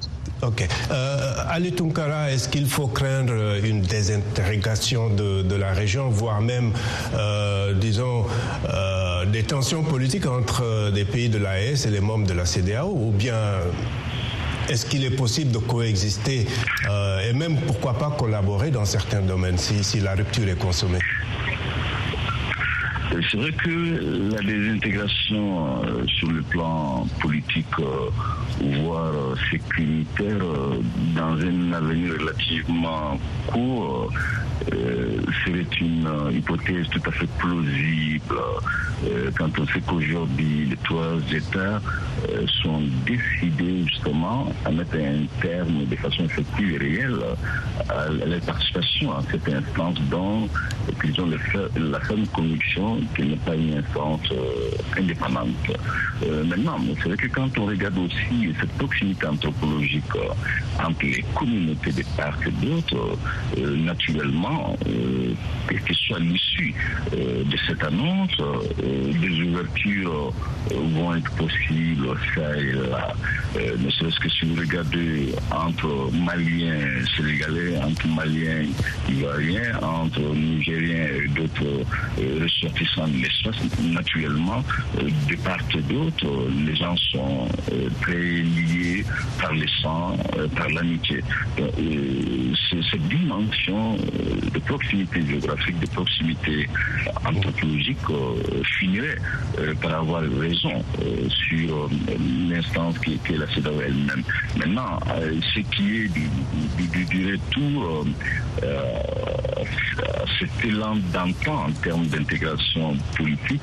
Ok. 0.44 0.68
Euh, 0.92 1.34
Ali 1.50 1.72
Tunkara, 1.74 2.32
est-ce 2.32 2.48
qu'il 2.48 2.68
faut 2.68 2.88
craindre 2.88 3.58
une 3.64 3.82
désintégration 3.82 5.10
de, 5.10 5.42
de 5.42 5.56
la 5.56 5.74
région, 5.74 6.10
voire 6.10 6.42
même, 6.42 6.72
euh, 7.16 7.74
disons, 7.74 8.26
euh, 8.70 9.26
des 9.26 9.44
tensions 9.44 9.84
politiques 9.84 10.28
entre 10.28 10.92
des 10.92 11.06
pays 11.06 11.30
de 11.30 11.40
l'AES 11.40 11.86
et 11.88 11.90
les 11.90 12.02
membres 12.02 12.28
de 12.28 12.34
la 12.34 12.46
CDAO, 12.46 12.90
ou 12.90 13.12
bien 13.12 13.36
est-ce 14.70 14.86
qu'il 14.86 15.06
est 15.06 15.16
possible 15.16 15.52
de 15.52 15.60
coexister 15.60 16.46
euh, 16.90 17.30
et 17.30 17.34
même 17.34 17.58
pourquoi 17.66 17.94
pas 17.94 18.12
collaborer 18.18 18.72
dans 18.72 18.86
certains 18.86 19.22
domaines 19.22 19.58
si, 19.58 20.00
la 20.00 20.14
rupture 20.16 20.48
est 20.48 20.58
consommée? 20.58 21.00
C'est 23.32 23.38
vrai 23.38 23.52
que 23.52 24.32
la 24.36 24.42
désintégration 24.42 25.84
euh, 25.84 26.06
sur 26.08 26.32
le 26.32 26.42
plan 26.42 27.08
politique, 27.20 27.66
euh, 27.80 28.10
voire 28.84 29.14
sécuritaire, 29.50 30.38
dans 31.16 31.34
un 31.34 31.74
avenir 31.74 32.14
relativement 32.20 33.20
court, 33.48 34.12
euh, 34.74 35.22
serait 35.46 35.66
une 35.80 36.10
hypothèse 36.32 36.88
tout 36.90 37.02
à 37.06 37.12
fait 37.12 37.28
plausible 37.38 38.36
quand 39.38 39.60
on 39.60 39.68
sait 39.68 39.80
qu'aujourd'hui 39.86 40.66
les 40.72 40.78
trois 40.78 41.18
États 41.32 41.80
sont 42.64 42.82
décidés 43.06 43.84
justement 43.86 44.48
à 44.66 44.72
mettre 44.72 44.96
un 44.96 45.26
terme 45.40 45.86
de 45.86 45.96
façon 45.96 46.24
effective 46.26 46.74
et 46.74 46.78
réelle 46.78 47.20
à 47.90 48.10
la 48.10 48.40
participation 48.40 49.12
à 49.12 49.22
cette 49.32 49.48
instance 49.48 50.00
dont 50.10 50.50
ils 51.04 51.22
ont 51.22 51.28
la 51.28 52.00
ferme 52.00 52.26
conviction 52.34 53.00
qu'elle 53.16 53.30
n'est 53.30 53.36
pas 53.36 53.56
une 53.56 53.76
instance 53.76 54.34
indépendante. 54.98 55.48
maintenant, 56.46 56.78
c'est 56.98 57.10
vrai 57.10 57.18
que 57.18 57.28
quand 57.28 57.58
on 57.60 57.66
regarde 57.66 57.98
aussi 58.00 58.54
cette 58.60 58.72
proximité 58.74 59.28
anthropologique 59.28 60.04
entre 60.84 61.04
les 61.04 61.24
communautés 61.36 61.92
de 61.92 62.04
part 62.16 62.38
et 62.46 62.66
d'autre, 62.66 63.18
naturellement, 63.58 64.47
quelle 65.68 65.82
que 65.82 65.94
soit 65.94 66.20
l'issue 66.20 66.74
de 67.12 67.58
cette 67.68 67.84
annonce, 67.84 68.38
des 68.78 69.42
ouvertures 69.42 70.34
vont 70.72 71.16
être 71.16 71.32
possibles 71.32 72.08
ça 72.36 72.58
et 72.58 72.72
là. 72.72 73.14
ne 73.56 73.90
serait-ce 73.90 74.20
que 74.20 74.30
si 74.30 74.46
vous 74.46 74.60
regardez 74.60 75.34
entre 75.52 76.12
Maliens 76.14 77.06
sénégalais, 77.16 77.78
entre 77.78 78.08
Maliens 78.08 78.66
ivoiriens, 79.10 79.80
entre 79.82 80.22
Nigériens 80.36 81.08
et 81.24 81.28
d'autres 81.28 81.86
ressortissants 82.42 83.08
de 83.08 83.18
l'espace, 83.24 83.58
naturellement, 83.82 84.64
de 84.96 85.36
part 85.38 85.60
et 85.76 85.82
d'autre, 85.82 86.28
les 86.66 86.76
gens 86.76 86.96
sont 87.12 87.48
très 88.02 88.14
liés 88.14 89.06
par 89.40 89.54
le 89.54 89.68
sang, 89.82 90.18
par 90.56 90.70
l'amitié. 90.70 91.24
cette 92.92 93.08
dimension 93.08 93.98
de 94.54 94.60
proximité 94.60 95.26
géographique, 95.26 95.80
de 95.80 95.88
proximité 95.88 96.70
anthropologique 97.26 97.98
finirait 98.80 99.18
par 99.82 99.94
avoir 99.96 100.22
raison 100.22 100.84
sur 101.50 101.90
l'instance 102.50 102.98
qui, 103.00 103.14
est 103.14 103.38
la 103.38 103.48
CEDAW 103.54 103.82
elle-même. 103.82 104.24
Maintenant, 104.58 105.00
ce 105.54 105.60
qui 105.60 105.98
est 105.98 106.08
du, 106.08 106.30
du, 107.06 107.32
retour 107.32 108.06
cet 110.40 110.66
élan 110.66 110.96
d'antan 111.14 111.66
en 111.68 111.72
termes 111.72 112.06
d'intégration 112.08 112.96
politique, 113.16 113.62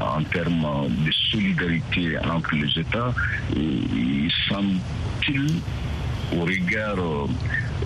en 0.00 0.22
termes 0.24 0.88
de 1.04 1.12
solidarité 1.34 2.18
entre 2.18 2.54
les 2.54 2.80
États, 2.80 3.12
il 3.56 4.30
semble-t-il 4.48 5.60
au 6.36 6.40
regard 6.44 6.96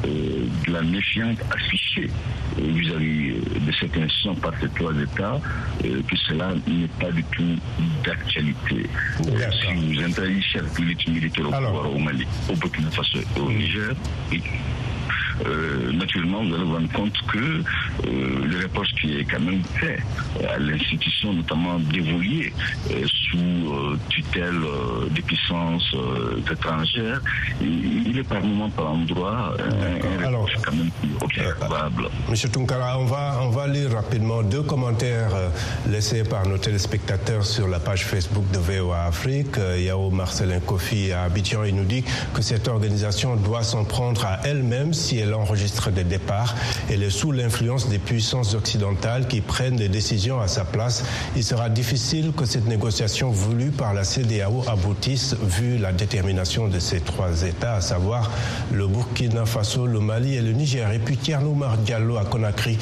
de 0.05 0.73
la 0.73 0.83
méfiance 0.83 1.37
affichée 1.50 2.09
vis-à-vis 2.57 3.35
de 3.35 3.73
cette 3.81 3.97
institution 3.97 4.35
par 4.37 4.52
ces 4.61 4.69
trois 4.71 4.93
États, 4.95 5.40
que 5.83 6.17
cela 6.28 6.55
n'est 6.67 6.88
pas 7.00 7.11
du 7.11 7.25
tout 7.25 7.57
d'actualité. 8.05 8.87
Si 9.17 9.75
vous 9.75 10.02
interdisez 10.02 10.43
chaque 10.43 10.78
militaire 10.78 11.49
au 11.49 11.52
pouvoir 11.52 11.95
au 11.95 11.99
Mali, 11.99 12.26
au 12.50 12.55
Burkina 12.57 12.90
Faso 12.90 13.19
et 13.19 13.40
au 13.40 13.50
Niger, 13.50 13.95
euh, 15.47 15.93
naturellement, 15.93 16.43
vous 16.45 16.55
allez 16.55 16.64
vous 16.64 16.75
rendre 16.75 16.93
compte 16.93 17.17
que 17.28 17.38
euh, 17.38 18.45
le 18.45 18.62
reproche 18.64 18.88
qui 19.00 19.19
est 19.19 19.25
quand 19.25 19.40
même 19.40 19.62
fait 19.75 19.99
à 20.49 20.59
l'institution, 20.59 21.33
notamment 21.33 21.78
dévoluée 21.78 22.52
euh, 22.90 23.07
sous 23.31 23.97
tutelle 24.09 24.61
des 25.11 25.23
puissances 25.23 25.95
étrangères, 26.51 27.21
il 27.61 28.19
est 28.19 28.23
par 28.23 28.43
moment, 28.43 28.71
par 28.71 28.91
endroit, 28.91 29.55
un, 29.59 30.27
reproche 30.27 30.57
quand 30.65 30.73
même 30.73 30.91
observable. 31.21 32.09
Monsieur 32.29 32.49
Tunkara, 32.49 32.99
on 32.99 33.05
va, 33.05 33.41
on 33.43 33.51
va 33.51 33.67
lire 33.67 33.93
rapidement 33.93 34.43
deux 34.43 34.63
commentaires 34.63 35.31
laissés 35.89 36.25
par 36.25 36.47
nos 36.47 36.59
téléspectateurs 36.59 37.45
sur 37.45 37.69
la 37.69 37.81
page 37.81 38.05
Facebook 38.05 38.45
de 38.53 38.59
VOA 38.59 39.05
Afrique. 39.05 39.57
Yao 39.79 40.11
Marcelin 40.11 40.61
Kofi 40.61 41.13
à 41.13 41.25
Abidjan, 41.25 41.65
il 41.65 41.75
nous 41.75 41.85
dit 41.85 42.05
que 42.35 42.43
cette 42.43 42.69
organisation 42.69 43.37
doit 43.37 43.63
s'en 43.63 43.85
prendre 43.85 44.25
à 44.25 44.41
elle-même 44.45 44.95
si 44.95 45.19
elle 45.19 45.31
l'enregistre 45.31 45.91
des 45.91 46.05
départs. 46.05 46.55
Elle 46.91 47.03
est 47.03 47.11
sous 47.11 47.33
l'influence 47.33 47.89
des 47.89 47.99
puissances 47.99 48.55
occidentales 48.55 49.29
qui 49.29 49.41
prennent 49.41 49.77
des 49.77 49.89
décisions 49.89 50.41
à 50.41 50.49
sa 50.49 50.65
place. 50.65 51.05
Il 51.37 51.45
sera 51.45 51.69
difficile 51.69 52.33
que 52.37 52.45
cette 52.45 52.67
négociation 52.67 53.18
voulue 53.27 53.71
par 53.71 53.95
la 53.95 54.05
CDAO 54.05 54.63
aboutisse 54.69 55.35
vu 55.43 55.77
la 55.77 55.93
détermination 55.93 56.69
de 56.69 56.79
ces 56.79 57.01
trois 57.01 57.43
États, 57.43 57.75
à 57.75 57.81
savoir 57.81 58.31
le 58.73 58.87
Burkina 58.87 59.45
Faso, 59.45 59.87
le 59.87 59.99
Mali 59.99 60.37
et 60.37 60.41
le 60.41 60.53
Niger. 60.53 60.93
Et 60.93 60.99
puis 60.99 61.17
Tierno 61.17 61.57
Diallo 61.85 62.17
à 62.17 62.25
Conakry 62.25 62.79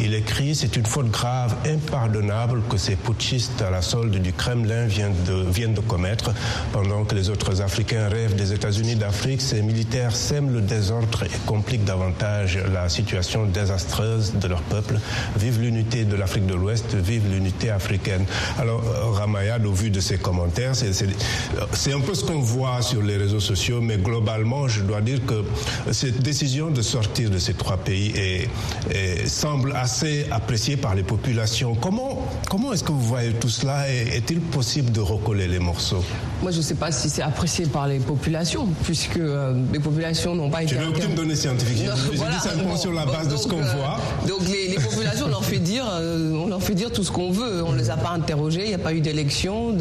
il 0.00 0.14
écrit 0.14 0.54
C'est 0.54 0.76
une 0.76 0.86
faute 0.86 1.10
grave, 1.10 1.54
impardonnable 1.66 2.62
que 2.68 2.76
ces 2.76 2.96
putschistes 2.96 3.60
à 3.62 3.70
la 3.70 3.82
solde 3.82 4.16
du 4.16 4.32
Kremlin 4.32 4.86
viennent 4.86 5.24
de, 5.26 5.44
viennent 5.50 5.74
de 5.74 5.80
commettre. 5.80 6.32
Pendant 6.72 7.04
que 7.04 7.14
les 7.14 7.30
autres 7.30 7.60
Africains 7.60 8.08
rêvent 8.08 8.36
des 8.36 8.52
États-Unis 8.52 8.96
d'Afrique, 8.96 9.40
ces 9.40 9.62
militaires 9.62 10.14
sèment 10.14 10.52
le 10.52 10.60
désordre 10.60 11.24
et 11.24 11.46
compliquent 11.46 11.84
davantage 11.84 12.58
la 12.72 12.88
situation 12.88 13.46
désastreuse 13.46 14.34
de 14.34 14.48
leur 14.48 14.62
peuple. 14.62 14.98
Vive 15.36 15.60
l'unité 15.60 16.04
de 16.04 16.16
l'Afrique 16.16 16.46
de 16.46 16.54
l'Ouest, 16.54 16.94
vive 16.94 17.28
l'unité 17.30 17.70
africaine. 17.70 18.24
Alors, 18.58 18.82
Ramayad, 19.14 19.66
au 19.66 19.72
vu 19.72 19.90
de 19.90 20.00
ces 20.00 20.18
commentaires, 20.18 20.74
c'est 20.74 21.92
un 21.92 22.00
peu 22.00 22.14
ce 22.14 22.24
qu'on 22.24 22.40
voit 22.40 22.82
sur 22.82 23.02
les 23.02 23.16
réseaux 23.16 23.40
sociaux, 23.40 23.80
mais 23.80 23.96
globalement, 23.96 24.68
je 24.68 24.82
dois 24.82 25.00
dire 25.00 25.20
que 25.26 25.44
cette 25.92 26.20
décision 26.22 26.70
de 26.70 26.82
sortir 26.82 27.30
de 27.30 27.38
ces 27.38 27.54
trois 27.54 27.76
pays 27.76 28.12
est, 28.16 28.48
est, 28.90 29.26
semble 29.26 29.72
assez 29.74 29.87
assez 29.88 30.26
apprécié 30.30 30.76
par 30.76 30.94
les 30.94 31.02
populations. 31.02 31.74
Comment, 31.74 32.18
comment 32.50 32.74
est-ce 32.74 32.84
que 32.84 32.92
vous 32.92 33.00
voyez 33.00 33.32
tout 33.32 33.48
cela 33.48 33.88
Est-il 33.88 34.38
possible 34.38 34.92
de 34.92 35.00
recoller 35.00 35.48
les 35.48 35.58
morceaux? 35.58 36.04
Moi, 36.42 36.50
je 36.50 36.58
ne 36.58 36.62
sais 36.62 36.74
pas 36.74 36.92
si 36.92 37.08
c'est 37.08 37.22
apprécié 37.22 37.64
par 37.64 37.88
les 37.88 37.98
populations, 37.98 38.68
puisque 38.84 39.16
euh, 39.16 39.54
les 39.72 39.80
populations 39.80 40.34
n'ont 40.34 40.50
pas 40.50 40.62
été... 40.62 40.74
Je 40.74 40.80
n'ai 40.80 40.88
aucune 40.88 41.14
donnée 41.14 41.34
scientifique. 41.34 41.86
je 41.86 42.10
dis 42.12 42.40
simplement 42.40 42.76
sur 42.76 42.92
la 42.92 43.06
base 43.06 43.28
de 43.28 43.36
ce 43.38 43.48
qu'on 43.48 43.62
euh, 43.62 43.76
voit. 43.76 43.96
Donc 44.28 44.46
les, 44.48 44.74
populations, 44.74 45.24
on 45.24 45.30
leur 45.30 45.44
fait 45.44 45.58
dire, 45.58 45.86
euh, 45.90 46.32
on 46.34 46.48
leur 46.48 46.62
fait 46.62 46.74
dire 46.74 46.92
tout 46.92 47.02
ce 47.02 47.10
qu'on 47.10 47.30
veut. 47.30 47.64
On 47.64 47.72
ne 47.72 47.78
les 47.78 47.88
a 47.88 47.96
pas 47.96 48.10
interrogés, 48.10 48.64
il 48.64 48.68
n'y 48.68 48.74
a 48.74 48.78
pas 48.78 48.92
eu 48.92 49.00
d'élection. 49.00 49.74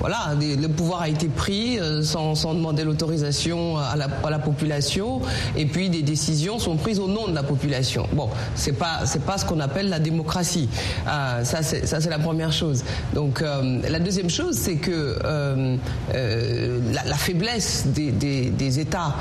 Voilà, 0.00 0.34
le 0.40 0.66
pouvoir 0.68 1.02
a 1.02 1.10
été 1.10 1.28
pris 1.28 1.78
sans, 2.02 2.34
sans 2.34 2.54
demander 2.54 2.84
l'autorisation 2.84 3.76
à 3.76 3.96
la, 3.96 4.08
à 4.24 4.30
la 4.30 4.38
population, 4.38 5.20
et 5.56 5.66
puis 5.66 5.90
des 5.90 6.02
décisions 6.02 6.58
sont 6.58 6.76
prises 6.76 6.98
au 6.98 7.06
nom 7.06 7.28
de 7.28 7.34
la 7.34 7.42
population. 7.42 8.08
Bon, 8.14 8.30
c'est 8.54 8.72
pas, 8.72 9.00
c'est 9.04 9.22
pas 9.22 9.38
ce 9.42 9.46
qu'on 9.46 9.60
appelle 9.60 9.88
la 9.88 9.98
démocratie. 9.98 10.68
Euh, 11.06 11.44
ça, 11.44 11.62
c'est 11.62 12.10
la 12.10 12.18
première 12.18 12.52
chose. 12.52 12.84
Donc, 13.14 13.42
euh, 13.42 13.80
la 13.88 13.98
deuxième 13.98 14.30
chose, 14.30 14.56
c'est 14.56 14.76
que 14.76 15.18
euh, 15.24 15.76
la, 16.12 17.16
faiblesse 17.16 17.86
des, 17.86 18.78
États, 18.78 19.14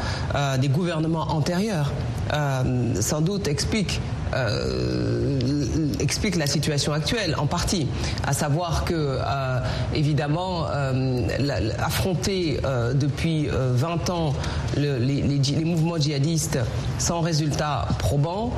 des 0.60 0.70
gouvernements 0.70 1.28
antérieurs, 1.32 1.92
sans 3.00 3.22
doute 3.22 3.48
explique 3.48 4.00
explique 6.02 6.36
la 6.36 6.48
situation 6.48 6.94
actuelle 6.94 7.36
en 7.38 7.46
partie, 7.46 7.88
à 8.26 8.34
savoir 8.34 8.86
que 8.86 9.20
évidemment 9.94 10.66
affronter 11.80 12.60
depuis 12.94 13.48
20 13.52 14.10
ans 14.10 14.34
les, 14.78 15.64
mouvements 15.64 15.98
djihadistes 15.98 16.60
sans 16.98 17.22
résultat 17.22 17.88
probant 18.00 18.52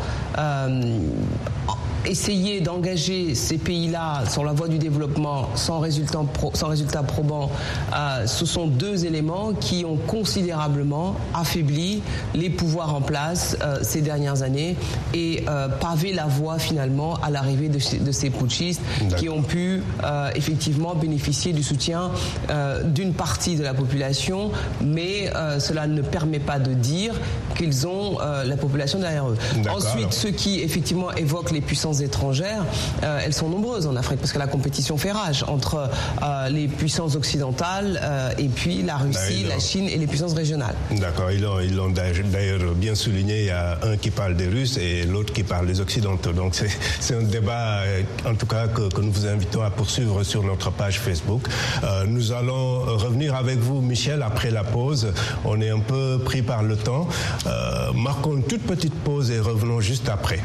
essayer 2.05 2.62
d'engager 2.62 3.35
ces 3.35 3.57
pays-là 3.57 4.23
sur 4.29 4.43
la 4.43 4.53
voie 4.53 4.67
du 4.67 4.77
développement 4.77 5.50
sans 5.55 5.79
résultat, 5.79 6.19
sans 6.53 6.67
résultat 6.67 7.03
probant, 7.03 7.50
euh, 7.95 8.27
ce 8.27 8.45
sont 8.45 8.67
deux 8.67 9.05
éléments 9.05 9.53
qui 9.53 9.85
ont 9.85 9.95
considérablement 9.95 11.15
affaibli 11.33 12.01
les 12.33 12.50
pouvoirs 12.50 12.93
en 12.93 13.01
place 13.01 13.57
euh, 13.62 13.79
ces 13.81 14.01
dernières 14.01 14.41
années 14.41 14.75
et 15.13 15.43
euh, 15.47 15.67
pavé 15.67 16.13
la 16.13 16.25
voie 16.25 16.59
finalement 16.59 17.15
à 17.21 17.29
l'arrivée 17.33 17.69
de, 17.69 17.79
de, 18.03 18.11
ces 18.11 18.29
putschistes 18.29 18.81
qui 19.17 19.29
ont 19.29 19.41
pu 19.41 19.81
effectivement 20.35 20.95
bénéficier 20.95 21.53
du 21.53 21.63
soutien 21.63 22.11
d'une 22.85 23.13
partie 23.13 23.55
de 23.55 23.63
la 23.63 23.73
population, 23.73 24.51
mais 24.81 25.31
cela 25.59 25.87
ne 25.87 26.01
permet 26.01 26.39
pas 26.39 26.59
de 26.59 26.73
dire 26.73 27.13
qu'ils 27.57 27.87
ont 27.87 28.17
la 28.19 28.57
population 28.57 28.99
derrière 28.99 29.29
eux. 29.29 29.37
Ensuite, 29.69 30.13
ceux 30.13 30.31
qui 30.31 30.61
effectivement 30.61 31.11
évoquent 31.13 31.51
les 31.51 31.61
puissances 31.61 32.01
étrangères, 32.01 32.65
euh, 33.03 33.19
elles 33.23 33.33
sont 33.33 33.49
nombreuses 33.49 33.87
en 33.87 33.95
Afrique 33.95 34.19
parce 34.19 34.31
que 34.31 34.39
la 34.39 34.47
compétition 34.47 34.97
fait 34.97 35.11
rage 35.11 35.43
entre 35.47 35.89
euh, 36.21 36.49
les 36.49 36.67
puissances 36.67 37.15
occidentales 37.15 37.99
euh, 38.01 38.31
et 38.37 38.47
puis 38.47 38.81
la 38.83 38.97
Russie, 38.97 39.45
la 39.47 39.59
Chine 39.59 39.87
et 39.89 39.97
les 39.97 40.07
puissances 40.07 40.33
régionales. 40.33 40.75
D'accord, 40.91 41.31
ils 41.31 41.41
l'ont 41.75 41.89
d'ailleurs 41.89 42.73
bien 42.75 42.95
souligné. 42.95 43.41
Il 43.41 43.45
y 43.47 43.51
a 43.51 43.79
un 43.83 43.97
qui 43.97 44.11
parle 44.11 44.35
des 44.35 44.47
Russes 44.47 44.77
et 44.77 45.03
l'autre 45.03 45.33
qui 45.33 45.43
parle 45.43 45.67
des 45.67 45.79
Occidentaux. 45.79 46.33
Donc 46.33 46.55
c'est 46.99 47.15
un 47.15 47.23
débat, 47.27 47.82
en 48.25 48.36
tout 48.36 48.46
cas, 48.46 48.68
que, 48.68 49.01
nous 49.01 49.12
vous 49.12 49.25
invitons 49.25 49.62
à 49.62 49.70
poursuivre 49.70 50.24
sur 50.24 50.44
notre 50.44 50.72
page 50.72 51.00
Facebook. 51.00 51.48
nous 52.08 52.32
allons 52.32 52.80
revenir 52.98 53.36
avec 53.36 53.60
vous, 53.60 53.82
Michel, 53.82 54.22
après 54.22 54.51
la 54.51 54.63
pause. 54.63 55.13
On 55.46 55.60
est 55.62 55.70
un 55.70 55.80
peu 55.80 56.20
pris 56.24 56.42
par 56.42 56.63
le 56.63 56.75
temps. 56.75 57.08
marquons 57.96 58.38
une 58.38 58.44
toute 58.44 58.63
petite 58.63 58.96
pause 59.03 59.32
et 59.32 59.39
revenons 59.39 59.82
juste 59.82 60.10
après. 60.10 60.39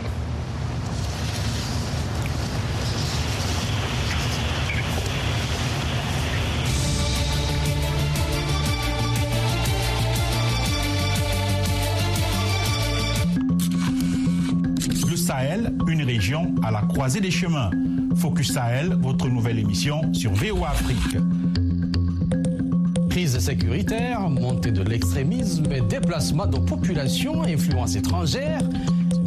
Une 15.88 16.02
région 16.02 16.54
à 16.62 16.70
la 16.70 16.82
croisée 16.82 17.20
des 17.20 17.30
chemins 17.30 17.70
Focus 18.16 18.52
Sahel, 18.52 18.96
votre 19.00 19.28
nouvelle 19.28 19.58
émission 19.58 20.12
sur 20.12 20.32
VOA 20.32 20.70
Afrique. 20.70 21.16
Crise 23.08 23.38
sécuritaire, 23.38 24.28
montée 24.28 24.70
de 24.70 24.82
l'extrémisme 24.82 25.64
et 25.72 25.80
déplacement 25.80 26.46
de 26.46 26.58
populations, 26.58 27.42
influence 27.42 27.96
étrangère. 27.96 28.60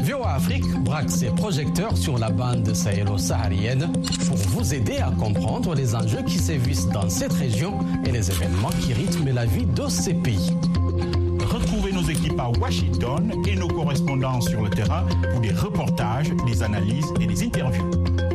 VOA 0.04 0.36
Afrique 0.36 0.68
braque 0.84 1.10
ses 1.10 1.28
projecteurs 1.28 1.98
sur 1.98 2.18
la 2.18 2.30
bande 2.30 2.74
sahélo-saharienne 2.74 3.92
pour 4.28 4.38
vous 4.38 4.74
aider 4.74 4.98
à 4.98 5.12
comprendre 5.12 5.74
les 5.74 5.96
enjeux 5.96 6.24
qui 6.26 6.38
sévissent 6.38 6.88
dans 6.90 7.10
cette 7.10 7.34
région 7.34 7.80
et 8.06 8.12
les 8.12 8.30
événements 8.30 8.72
qui 8.82 8.94
rythment 8.94 9.34
la 9.34 9.46
vie 9.46 9.66
de 9.66 9.88
ces 9.88 10.14
pays. 10.14 10.52
Retrouvez 11.72 11.94
nos 11.94 12.04
équipes 12.04 12.38
à 12.38 12.50
Washington 12.60 13.32
et 13.48 13.56
nos 13.56 13.70
correspondants 13.70 14.42
sur 14.42 14.62
le 14.62 14.70
terrain 14.70 15.06
pour 15.32 15.40
des 15.40 15.54
reportages, 15.54 16.30
des 16.46 16.62
analyses 16.64 17.14
et 17.22 17.26
des 17.26 17.46
interviews. 17.46 17.90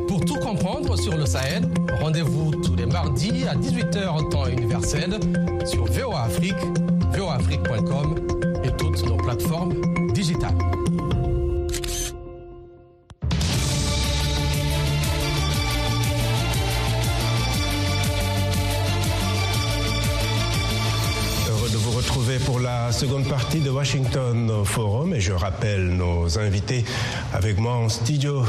Pour 0.08 0.24
tout 0.24 0.36
comprendre 0.36 0.96
sur 0.96 1.14
le 1.14 1.26
Sahel, 1.26 1.68
rendez-vous 2.00 2.52
tous 2.52 2.74
les 2.76 2.86
mardis 2.86 3.44
à 3.46 3.54
18h 3.54 4.30
temps 4.30 4.46
universel 4.46 5.20
sur 5.66 5.84
VOA 5.84 6.22
Afrique, 6.22 6.56
voaafrique.com 7.14 8.14
et 8.64 8.70
toutes 8.78 9.04
nos 9.06 9.18
plateformes 9.18 9.74
digitales. 10.14 10.75
Partie 23.28 23.60
de 23.60 23.70
Washington 23.70 24.64
Forum 24.64 25.12
et 25.14 25.20
je 25.20 25.32
rappelle 25.32 25.88
nos 25.88 26.38
invités 26.38 26.84
avec 27.32 27.58
moi 27.58 27.72
en 27.72 27.88
studio 27.88 28.44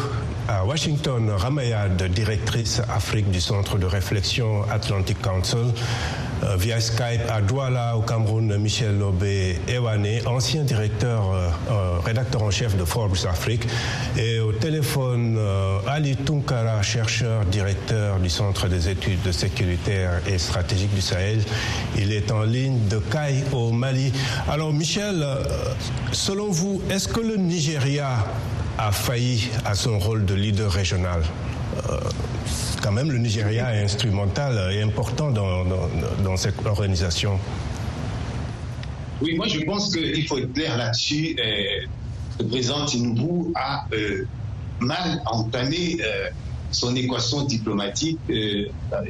à 0.48 0.66
Washington, 0.66 1.30
Ramayad, 1.30 2.02
directrice 2.14 2.82
Afrique 2.90 3.30
du 3.32 3.42
Centre 3.42 3.78
de 3.78 3.86
réflexion 3.86 4.64
Atlantic 4.70 5.22
Council, 5.22 5.74
euh, 6.44 6.56
via 6.58 6.80
Skype 6.80 7.30
à 7.30 7.42
Douala 7.42 7.98
au 7.98 8.02
Cameroun, 8.02 8.58
Michel 8.58 8.98
Lobé 8.98 9.60
Ewane, 9.68 10.26
ancien 10.26 10.64
directeur, 10.64 11.32
euh, 11.32 11.50
euh, 11.72 12.00
rédacteur 12.06 12.44
en 12.44 12.52
chef 12.52 12.78
de 12.78 12.86
Forbes 12.86 13.18
Afrique, 13.30 13.68
et 14.18 14.40
au 14.40 14.54
téléphone 14.54 15.40
Ali 15.88 16.16
Tunkara, 16.16 16.82
chercheur, 16.82 17.46
directeur 17.46 18.20
du 18.20 18.30
Centre 18.30 18.68
des 18.68 18.90
études 18.90 19.32
sécuritaires 19.32 20.22
et 20.28 20.38
stratégiques 20.38 20.94
du 20.94 21.02
Sahel. 21.02 21.40
Il 21.98 22.12
est 22.12 22.32
en 22.32 22.44
ligne 22.44 22.88
de 22.88 23.00
Caille 23.00 23.44
au 23.52 23.72
Mali. 23.72 24.14
Alors 24.48 24.72
Michel, 24.74 25.26
selon 26.12 26.50
vous, 26.52 26.82
est-ce 26.90 27.08
que 27.08 27.20
le 27.20 27.38
Nigeria 27.38 28.26
a 28.78 28.92
failli 28.92 29.50
à 29.66 29.76
son 29.76 30.00
rôle 30.00 30.26
de 30.26 30.34
leader 30.36 30.72
régional 30.72 31.22
Euh, 31.90 32.00
Quand 32.82 32.92
même, 32.92 33.12
le 33.12 33.18
Nigeria 33.18 33.74
est 33.76 33.84
instrumental 33.84 34.72
et 34.74 34.82
important 34.82 35.32
dans, 35.32 35.66
dans- 36.24 36.38
cette 36.38 36.64
organisation. 36.66 37.40
Oui, 39.22 39.36
moi 39.36 39.48
je 39.48 39.60
pense 39.62 39.94
qu'il 39.96 40.26
faut 40.28 40.38
être 40.38 40.54
clair 40.54 40.78
là-dessus. 40.78 41.36
Euh, 41.40 41.86
le 42.40 42.46
président 42.48 42.86
Tinubu 42.86 43.52
a 43.56 43.86
euh, 43.94 44.26
mal 44.80 45.22
entamé 45.26 45.98
son 46.72 46.96
équation 46.96 47.44
diplomatique 47.46 48.20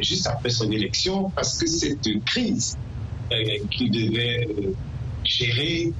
juste 0.02 0.28
après 0.28 0.50
son 0.50 0.72
élection 0.72 1.30
parce 1.36 1.58
que 1.58 1.68
cette 1.68 2.08
crise 2.26 2.78
qu'il 3.72 3.92
devait 3.92 4.48
gérer, 5.26 5.92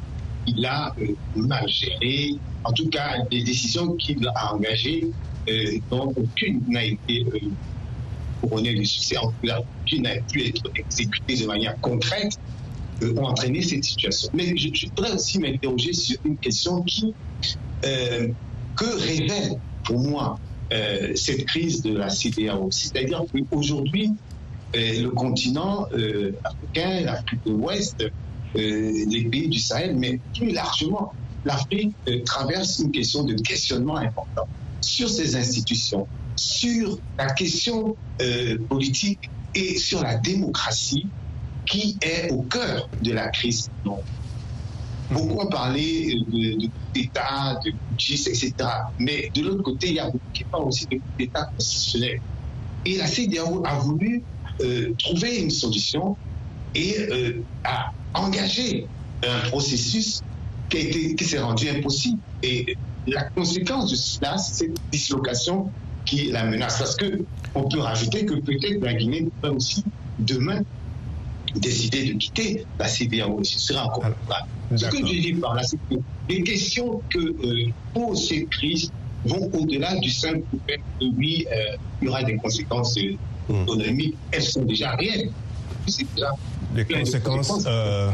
il 0.48 0.66
a 0.66 0.94
euh, 1.00 1.14
mal 1.36 1.68
géré. 1.68 2.36
En 2.64 2.72
tout 2.72 2.90
cas, 2.90 3.18
les 3.32 3.44
décisions 3.44 3.94
qu'il 3.96 4.28
a 4.28 4.54
engagées, 4.54 5.08
euh, 5.50 5.78
dont 5.90 6.14
aucune 6.16 6.62
n'a 6.68 6.84
été 6.84 7.26
euh, 7.34 7.40
couronnée 8.42 8.76
de 8.76 8.84
succès, 8.84 9.18
en 9.18 9.28
tout 9.28 9.48
cas, 9.48 9.60
aucune 9.84 10.04
n'a 10.04 10.16
pu 10.32 10.46
être 10.48 10.64
exécutée 10.76 11.38
de 11.38 11.46
manière 11.46 11.80
concrète 11.82 12.40
euh, 13.04 13.14
ont 13.18 13.26
entraîné 13.26 13.62
cette 13.62 13.84
situation. 13.84 14.30
Mais 14.34 14.56
je, 14.58 14.70
je 14.74 14.88
voudrais 14.88 15.14
aussi 15.14 15.40
m'interroger 15.40 15.94
sur 15.94 16.18
une 16.26 16.38
question 16.38 16.82
qui, 16.84 17.14
euh, 17.86 18.28
que 18.76 18.86
révèle 18.86 19.60
pour 19.84 20.00
moi 20.00 20.40
euh, 20.74 21.12
cette 21.16 21.46
crise 21.46 21.82
de 21.82 21.96
la 21.96 22.10
CDAO. 22.10 22.70
C'est-à-dire 22.72 23.24
qu'aujourd'hui, 23.32 24.12
euh, 24.76 25.02
le 25.04 25.10
continent 25.12 25.88
euh, 25.94 26.34
africain, 26.44 27.02
l'Afrique 27.06 27.40
de 27.46 27.52
l'Ouest, 27.52 28.02
euh, 28.02 28.10
les 28.56 29.28
pays 29.30 29.50
du 29.50 29.60
Sahel, 29.60 29.96
mais 29.96 30.20
plus 30.36 30.52
largement, 30.52 31.14
l'Afrique 31.48 31.96
euh, 32.08 32.24
traverse 32.26 32.80
une 32.80 32.92
question 32.92 33.24
de 33.24 33.34
questionnement 33.36 33.98
important 33.98 34.48
sur 34.82 35.10
ses 35.10 35.36
institutions, 35.36 36.08
sur 36.36 37.00
la 37.18 37.28
question 37.34 37.96
euh, 38.22 38.58
politique 38.70 39.30
et 39.56 39.78
sur 39.78 40.04
la 40.04 40.18
démocratie 40.18 41.08
qui 41.66 41.98
est 42.02 42.32
au 42.32 42.44
cœur 42.44 42.90
de 43.02 43.12
la 43.12 43.30
crise. 43.30 43.70
Donc, 43.84 44.02
beaucoup 45.12 45.40
ont 45.40 45.50
parlé 45.50 46.16
de, 46.28 46.62
de 46.62 46.70
d'État, 46.94 47.60
de 47.66 47.72
putschistes, 47.90 48.28
etc. 48.28 48.54
Mais 49.00 49.30
de 49.34 49.42
l'autre 49.42 49.64
côté, 49.64 49.90
il 49.90 49.96
y 49.96 50.00
a 50.00 50.06
beaucoup 50.06 50.32
qui 50.34 50.44
parlent 50.44 50.68
aussi 50.68 50.86
de 50.88 51.00
d'État 51.18 51.50
constitutionnel. 51.56 52.20
Et 52.86 52.98
la 52.98 53.08
CDAO 53.08 53.64
a 53.66 53.80
voulu 53.80 54.24
euh, 54.62 54.94
trouver 54.98 55.40
une 55.40 55.50
solution 55.50 56.16
et 56.76 56.96
euh, 57.00 57.44
a 57.64 57.92
engagé 58.20 58.88
un 59.24 59.40
processus 59.50 60.22
qui, 60.70 60.78
a 60.78 60.80
été- 60.82 61.16
qui 61.16 61.24
s'est 61.26 61.40
rendu 61.40 61.70
impossible. 61.70 62.20
Et 62.44 62.76
la 63.08 63.24
conséquence 63.30 63.90
de 63.92 63.96
cela, 63.96 64.38
c'est 64.38 64.66
cette 64.66 64.76
dislocation 64.92 65.72
qui 66.06 66.26
la 66.32 66.46
menace. 66.46 66.78
Parce 66.78 66.96
que 66.96 67.20
on 67.56 67.64
peut 67.68 67.80
rajouter 67.80 68.26
que 68.26 68.36
peut-être 68.36 68.82
la 68.82 68.94
Guinée 68.94 69.28
pourrait 69.42 69.54
aussi 69.54 69.84
demain 70.20 70.62
décider 71.56 72.06
de 72.06 72.14
quitter 72.14 72.66
la 72.80 72.88
CDAO. 72.88 73.44
Ce 73.44 73.60
sera 73.60 73.86
encore 73.86 74.04
plus 74.04 74.14
grave. 74.28 74.44
Ce 74.78 74.86
que 74.88 74.98
je 74.98 75.22
dis 75.22 75.34
par 75.34 75.56
là, 75.56 75.64
c'est 75.64 75.78
que 75.90 75.96
les 76.30 76.44
questions 76.44 77.02
que 77.10 77.20
euh, 77.20 77.72
pose 77.94 78.28
cette 78.28 78.50
crise 78.50 78.92
vont 79.26 79.50
au-delà 79.54 79.96
du 79.96 80.10
simple 80.10 80.42
fait 80.68 80.78
que 81.00 81.06
oui, 81.18 81.46
euh, 81.52 81.56
il 82.02 82.06
y 82.06 82.08
aura 82.10 82.24
des 82.24 82.36
conséquences 82.38 82.98
euh, 82.98 83.16
Mm. 83.50 83.62
économiques. 83.64 84.16
Elles 84.32 84.44
sont 84.44 84.64
déjà 84.66 84.92
réelles. 84.98 85.32
C'est 85.88 86.06
déjà 86.14 86.28
Les 86.76 86.86
conséquences, 86.86 87.64
euh, 87.66 88.10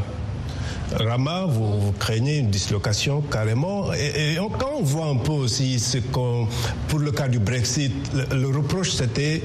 Rama, 1.00 1.46
vous, 1.48 1.80
vous 1.80 1.92
craignez 1.94 2.38
une 2.38 2.52
dislocation 2.52 3.22
carrément. 3.22 3.92
Et, 3.94 4.34
et 4.36 4.40
on- 4.40 4.50
quand 4.50 4.74
on 4.80 4.84
voit 4.84 5.08
un 5.08 5.16
peu 5.16 5.32
aussi 5.32 5.80
ce 5.80 5.98
qu'on, 5.98 6.48
pour 6.88 7.00
le 7.00 7.12
cas 7.12 7.28
du 7.28 7.40
Brexit, 7.40 7.92
le, 8.14 8.38
le 8.42 8.48
reproche 8.56 8.92
c'était 8.92 9.42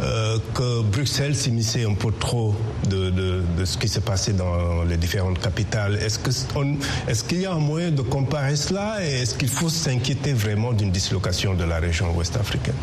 euh, 0.00 0.38
que 0.54 0.82
Bruxelles 0.82 1.34
s'immisçait 1.34 1.84
un 1.84 1.94
peu 1.94 2.12
trop 2.12 2.54
de, 2.88 3.10
de- 3.10 3.42
de 3.58 3.64
ce 3.64 3.76
qui 3.78 3.88
s'est 3.88 4.00
passé 4.00 4.32
dans 4.32 4.84
les 4.88 4.96
différentes 4.96 5.40
capitales. 5.40 5.96
Est-ce 5.96 6.20
que 6.20 6.30
on- 6.56 6.76
est-ce 7.08 7.24
qu'il 7.24 7.40
y 7.40 7.46
a 7.46 7.52
un 7.52 7.58
moyen 7.58 7.90
de 7.90 8.02
comparer 8.02 8.54
cela 8.54 8.98
et 9.04 9.22
est-ce 9.22 9.34
qu'il 9.34 9.48
faut 9.48 9.68
s'inquiéter 9.70 10.32
vraiment 10.34 10.72
d'une 10.72 10.92
dislocation 10.92 11.54
de 11.54 11.64
la 11.64 11.78
région 11.80 12.14
ouest 12.16 12.36
africaine 12.36 12.74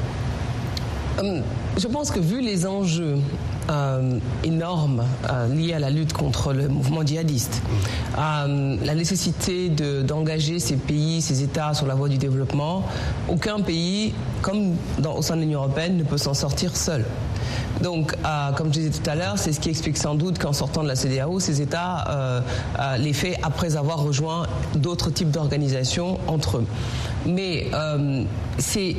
Hum, 1.20 1.42
Je 1.78 1.88
pense 1.88 2.12
que 2.12 2.20
vu 2.20 2.42
les 2.42 2.66
enjeux 2.66 3.18
euh, 3.70 4.18
énormes 4.44 5.04
euh, 5.30 5.48
liés 5.54 5.74
à 5.74 5.80
la 5.80 5.90
lutte 5.90 6.14
contre 6.14 6.54
le 6.54 6.68
mouvement 6.68 7.06
djihadiste, 7.06 7.62
euh, 8.18 8.78
la 8.84 8.96
nécessité 8.96 9.70
de- 9.70 10.02
d'engager 10.02 10.60
ces 10.60 10.76
pays, 10.76 11.22
ces 11.22 11.44
États 11.44 11.74
sur 11.74 11.86
la 11.86 11.96
voie 11.96 12.10
du 12.10 12.18
développement, 12.18 12.84
aucun 13.28 13.60
pays, 13.62 14.14
comme 14.42 14.76
au 15.16 15.22
sein 15.22 15.36
de 15.36 15.42
l'Union 15.42 15.60
européenne, 15.60 15.98
ne 15.98 16.04
peut 16.04 16.18
s'en 16.18 16.34
sortir 16.34 16.76
seul. 16.76 17.06
Donc, 17.82 18.14
euh, 18.26 18.52
comme 18.54 18.68
je 18.68 18.80
disais 18.80 18.90
tout 18.90 19.10
à 19.10 19.16
l'heure, 19.16 19.38
c'est 19.38 19.54
ce 19.54 19.60
qui 19.60 19.70
explique 19.70 19.98
sans 19.98 20.16
doute 20.16 20.40
qu'en 20.40 20.54
sortant 20.54 20.84
de 20.84 20.88
la 20.88 20.96
CDAO, 20.96 21.40
ces 21.40 21.62
États 21.62 22.06
euh, 22.10 22.42
euh, 22.80 22.98
les 22.98 23.14
fait 23.14 23.38
après 23.44 23.76
avoir 23.76 24.00
rejoint 24.00 24.48
d'autres 24.76 25.10
types 25.10 25.32
d'organisations 25.32 26.20
entre 26.28 26.58
eux. 26.58 26.66
Mais 27.26 27.68
euh, 27.74 28.24
ces, 28.58 28.96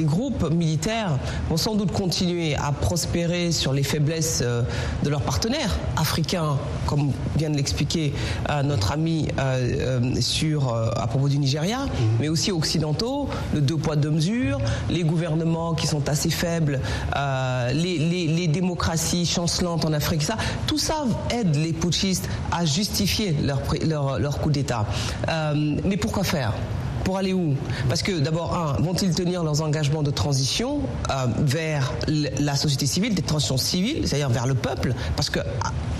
groupes 0.00 0.50
militaires 0.50 1.18
vont 1.48 1.56
sans 1.56 1.74
doute 1.74 1.92
continuer 1.92 2.54
à 2.56 2.72
prospérer 2.72 3.52
sur 3.52 3.72
les 3.72 3.82
faiblesses 3.82 4.42
de 4.42 5.10
leurs 5.10 5.22
partenaires 5.22 5.76
africains, 5.96 6.56
comme 6.86 7.12
vient 7.36 7.50
de 7.50 7.56
l'expliquer 7.56 8.14
notre 8.64 8.92
ami 8.92 9.28
sur, 10.20 10.74
à 10.74 11.06
propos 11.06 11.28
du 11.28 11.38
Nigeria, 11.38 11.80
mais 12.20 12.28
aussi 12.28 12.52
occidentaux, 12.52 13.28
le 13.52 13.60
deux 13.60 13.76
poids 13.76 13.96
deux 13.96 14.10
mesures, 14.10 14.60
les 14.88 15.04
gouvernements 15.04 15.74
qui 15.74 15.86
sont 15.86 16.08
assez 16.08 16.30
faibles, 16.30 16.80
euh, 17.24 17.72
les, 17.72 18.48
démocraties 18.48 19.26
chancelantes 19.26 19.84
en 19.84 19.92
Afrique, 19.92 20.22
ça, 20.22 20.36
tout 20.66 20.78
ça 20.78 21.04
aide 21.30 21.56
les 21.56 21.72
putschistes 21.72 22.28
à 22.52 22.64
justifier 22.64 23.34
leur, 23.42 24.18
leur 24.18 24.38
coup 24.38 24.50
d'État. 24.50 24.86
Euh, 25.28 25.76
mais 25.84 25.96
pourquoi 25.96 26.24
faire? 26.24 26.52
Pour 27.04 27.18
aller 27.18 27.32
où? 27.32 27.54
Parce 27.88 28.02
que 28.02 28.18
d'abord, 28.18 28.56
un, 28.56 28.82
vont-ils 28.82 29.14
tenir 29.14 29.44
leurs 29.44 29.60
engagements 29.62 30.02
de 30.02 30.10
transition 30.10 30.80
euh, 31.10 31.26
vers 31.38 31.92
la 32.08 32.56
société 32.56 32.86
civile, 32.86 33.14
des 33.14 33.22
transitions 33.22 33.58
civiles, 33.58 34.08
c'est-à-dire 34.08 34.30
vers 34.30 34.46
le 34.46 34.54
peuple? 34.54 34.94
Parce 35.16 35.30
que 35.30 35.40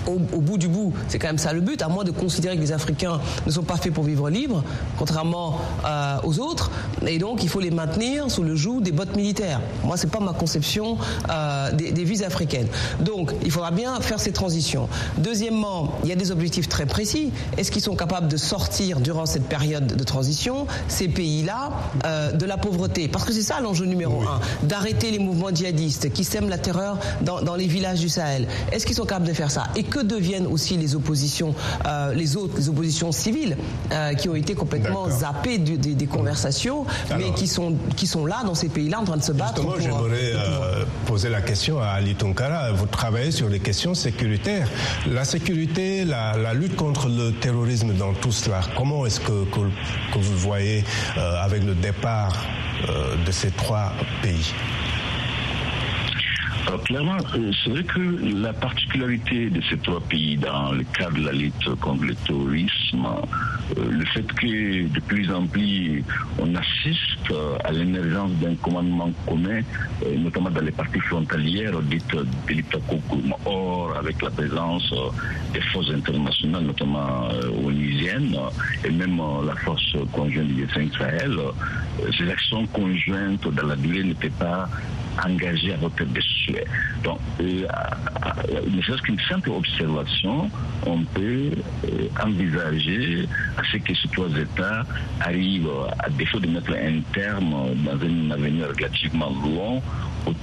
au, 0.07 0.19
bout 0.19 0.57
du 0.57 0.67
bout, 0.67 0.93
c'est 1.07 1.19
quand 1.19 1.27
même 1.27 1.37
ça 1.37 1.53
le 1.53 1.61
but, 1.61 1.81
à 1.81 1.87
moins 1.87 2.03
de 2.03 2.11
considérer 2.11 2.55
que 2.55 2.61
les 2.61 2.71
Africains 2.71 3.19
ne 3.45 3.51
sont 3.51 3.63
pas 3.63 3.77
faits 3.77 3.93
pour 3.93 4.03
vivre 4.03 4.29
libre, 4.29 4.63
contrairement 4.97 5.59
euh, 5.85 6.17
aux 6.23 6.39
autres, 6.39 6.71
et 7.05 7.17
donc 7.17 7.43
il 7.43 7.49
faut 7.49 7.59
les 7.59 7.71
maintenir 7.71 8.29
sous 8.29 8.43
le 8.43 8.55
joug 8.55 8.81
des 8.81 8.91
bottes 8.91 9.15
militaires. 9.15 9.61
Moi, 9.83 9.97
c'est 9.97 10.09
pas 10.09 10.19
ma 10.19 10.33
conception 10.33 10.97
euh, 11.29 11.71
des, 11.71 11.91
des 11.91 12.03
vies 12.03 12.23
africaines. 12.23 12.67
Donc, 12.99 13.31
il 13.43 13.51
faudra 13.51 13.71
bien 13.71 13.99
faire 14.01 14.19
ces 14.19 14.31
transitions. 14.31 14.87
Deuxièmement, 15.17 15.93
il 16.03 16.09
y 16.09 16.13
a 16.13 16.15
des 16.15 16.31
objectifs 16.31 16.69
très 16.69 16.85
précis. 16.85 17.31
Est-ce 17.57 17.71
qu'ils 17.71 17.81
sont 17.81 17.95
capables 17.95 18.27
de 18.27 18.37
sortir 18.37 18.99
durant 18.99 19.25
cette 19.25 19.47
période 19.47 19.87
de 19.87 20.03
transition? 20.03 20.67
Ces 20.95 21.07
pays-là 21.07 21.69
euh, 22.05 22.31
de 22.31 22.45
la 22.45 22.57
pauvreté 22.57 23.07
Parce 23.07 23.25
que 23.25 23.33
c'est 23.33 23.41
ça 23.41 23.59
l'enjeu 23.59 23.85
numéro 23.85 24.21
un, 24.23 24.39
d'arrêter 24.65 25.11
les 25.11 25.19
mouvements 25.19 25.53
djihadistes 25.53 26.11
qui 26.13 26.23
sèment 26.23 26.49
la 26.49 26.57
terreur 26.57 26.97
dans, 27.21 27.41
dans 27.41 27.55
les 27.55 27.67
villages 27.67 27.99
du 27.99 28.09
Sahel. 28.09 28.47
Est-ce 28.71 28.85
qu'ils 28.85 28.95
sont 28.95 29.05
capables 29.05 29.27
de 29.27 29.33
faire 29.33 29.51
ça 29.51 29.65
Et 29.75 29.83
que 29.83 29.99
deviennent 29.99 30.47
aussi 30.47 30.77
les 30.77 30.95
oppositions, 30.95 31.53
euh, 31.85 32.13
les 32.13 32.37
autres, 32.37 32.55
les 32.57 32.69
oppositions 32.69 33.11
civiles 33.11 33.57
euh, 33.91 34.13
qui 34.13 34.29
ont 34.29 34.35
été 34.35 34.55
complètement 34.55 35.09
zappées 35.09 35.57
du, 35.57 35.77
des, 35.77 35.95
des, 35.95 36.07
conversations, 36.07 36.85
mais 37.17 37.31
qui 37.33 37.47
sont, 37.47 37.75
qui 37.95 38.07
sont 38.07 38.25
là 38.25 38.43
dans 38.45 38.55
ces 38.55 38.69
pays-là 38.69 38.99
en 38.99 39.03
train 39.03 39.17
de 39.17 39.23
se 39.23 39.31
battre 39.33 39.61
Justement, 39.61 39.75
j'aimerais 39.79 40.31
euh, 40.33 40.85
poser 41.05 41.29
la 41.29 41.41
question 41.41 41.79
à 41.79 41.87
Ali 41.87 42.15
Tonkara. 42.15 42.71
Vous 42.71 42.85
travaillez 42.85 43.31
sur 43.31 43.49
les 43.49 43.59
questions 43.59 43.93
sécuritaires. 43.93 44.67
La 45.11 45.25
sécurité, 45.25 46.05
la, 46.05 46.37
la 46.37 46.53
lutte 46.53 46.75
contre 46.75 47.09
le 47.09 47.31
terrorisme 47.33 47.93
dans 47.93 48.13
tout 48.13 48.31
cela, 48.31 48.61
comment 48.77 49.05
est-ce 49.05 49.19
que, 49.19 49.45
que, 49.45 49.59
que, 50.13 50.19
vous 50.19 50.37
voyez 50.37 50.83
euh, 51.17 51.43
avec 51.43 51.63
le 51.63 51.73
départ 51.75 52.33
euh, 52.89 53.15
de 53.25 53.31
ces 53.31 53.51
trois 53.51 53.93
pays. 54.21 54.53
Alors 56.67 56.83
clairement, 56.83 57.17
euh, 57.35 57.51
c'est 57.63 57.69
vrai 57.69 57.83
que 57.83 57.99
la 58.41 58.53
particularité 58.53 59.49
de 59.49 59.61
ces 59.69 59.77
trois 59.77 60.01
pays 60.01 60.37
dans 60.37 60.71
le 60.71 60.83
cadre 60.83 61.17
de 61.17 61.25
la 61.25 61.31
lutte 61.31 61.75
contre 61.75 62.03
le 62.05 62.15
terrorisme, 62.15 63.07
le 63.75 64.05
fait 64.05 64.25
que 64.33 64.87
de 64.87 64.99
plus 65.01 65.31
en 65.31 65.45
plus 65.47 66.03
on 66.39 66.53
assiste 66.55 67.33
à 67.63 67.71
l'émergence 67.71 68.31
d'un 68.41 68.55
commandement 68.55 69.11
commun, 69.25 69.61
euh, 70.05 70.17
notamment 70.17 70.49
dans 70.49 70.61
les 70.61 70.71
parties 70.71 70.99
frontalières 70.99 71.79
dites 71.81 72.15
de 72.15 72.53
l'Itakokum, 72.53 73.33
or 73.45 73.95
avec 73.97 74.21
la 74.21 74.29
présence 74.29 74.93
des 75.53 75.61
forces 75.61 75.89
internationales, 75.89 76.63
notamment 76.63 77.29
onusiennes, 77.65 78.37
et 78.83 78.91
même 78.91 79.19
la 79.45 79.55
force 79.55 79.95
conjointe 80.11 80.47
du 80.47 80.67
5 80.73 80.91
Sahel, 80.97 81.37
ces 82.17 82.29
actions 82.29 82.65
conjointes 82.67 83.47
dans 83.47 83.67
la 83.67 83.75
durée 83.75 84.03
n'étaient 84.03 84.29
pas 84.29 84.69
engagé 85.23 85.73
à 85.73 85.77
votre 85.77 86.03
souhaits. 86.45 86.67
Donc, 87.03 87.19
ne 87.39 88.81
serait-ce 88.81 89.01
qu'une 89.01 89.19
simple 89.29 89.49
observation, 89.51 90.49
on 90.85 91.03
peut 91.03 91.51
euh, 91.85 92.07
envisager 92.23 93.27
à 93.57 93.63
ce 93.71 93.77
que 93.77 93.93
ces 93.95 94.07
trois 94.09 94.29
États 94.29 94.83
arrivent, 95.21 95.69
à 95.99 96.09
défaut 96.09 96.39
de 96.39 96.47
mettre 96.47 96.71
un 96.71 97.01
terme 97.13 97.73
dans 97.83 97.93
un 97.93 98.31
avenir 98.31 98.67
relativement 98.69 99.29
long 99.29 99.81
au, 100.25 100.33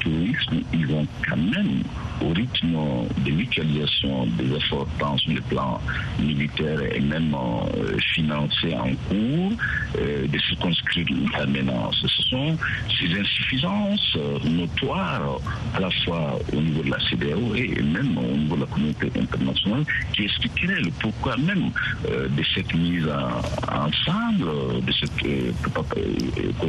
tourisme, 0.00 0.60
ils 0.72 0.86
vont 0.86 1.06
quand 1.26 1.36
même 1.36 1.82
au 2.22 2.32
rythme 2.32 2.76
de 3.24 3.30
mutualisation 3.30 4.26
des 4.38 4.54
efforts 4.54 4.86
tant 4.98 5.16
sur 5.18 5.32
le 5.32 5.40
plan 5.42 5.80
militaire 6.18 6.80
et 6.94 7.00
même 7.00 7.34
euh, 7.34 7.98
financier 8.14 8.74
en 8.74 8.90
cours, 9.08 9.52
euh, 9.98 10.26
de 10.26 10.38
circonscrire 10.38 11.06
la 11.38 11.46
menace. 11.46 11.94
Ce 12.02 12.08
sont 12.28 12.56
ces 12.98 13.18
insuffisances 13.18 14.11
euh, 14.16 14.38
notoires 14.44 15.38
à 15.74 15.80
la 15.80 15.90
fois 16.04 16.38
au 16.52 16.60
niveau 16.60 16.82
de 16.82 16.90
la 16.90 16.98
CDAO 17.00 17.54
et 17.54 17.80
même 17.82 18.16
au 18.18 18.36
niveau 18.36 18.56
de 18.56 18.60
la 18.60 18.66
communauté 18.66 19.10
internationale 19.18 19.84
qui 20.14 20.24
expliqueraient 20.24 20.80
le 20.80 20.90
pourquoi 21.00 21.36
même 21.36 21.70
euh, 22.08 22.28
de 22.28 22.42
cette 22.54 22.72
mise 22.74 23.06
en, 23.08 23.86
ensemble, 23.86 24.84
de 24.84 24.92
cette 24.92 25.12
euh, 25.26 25.52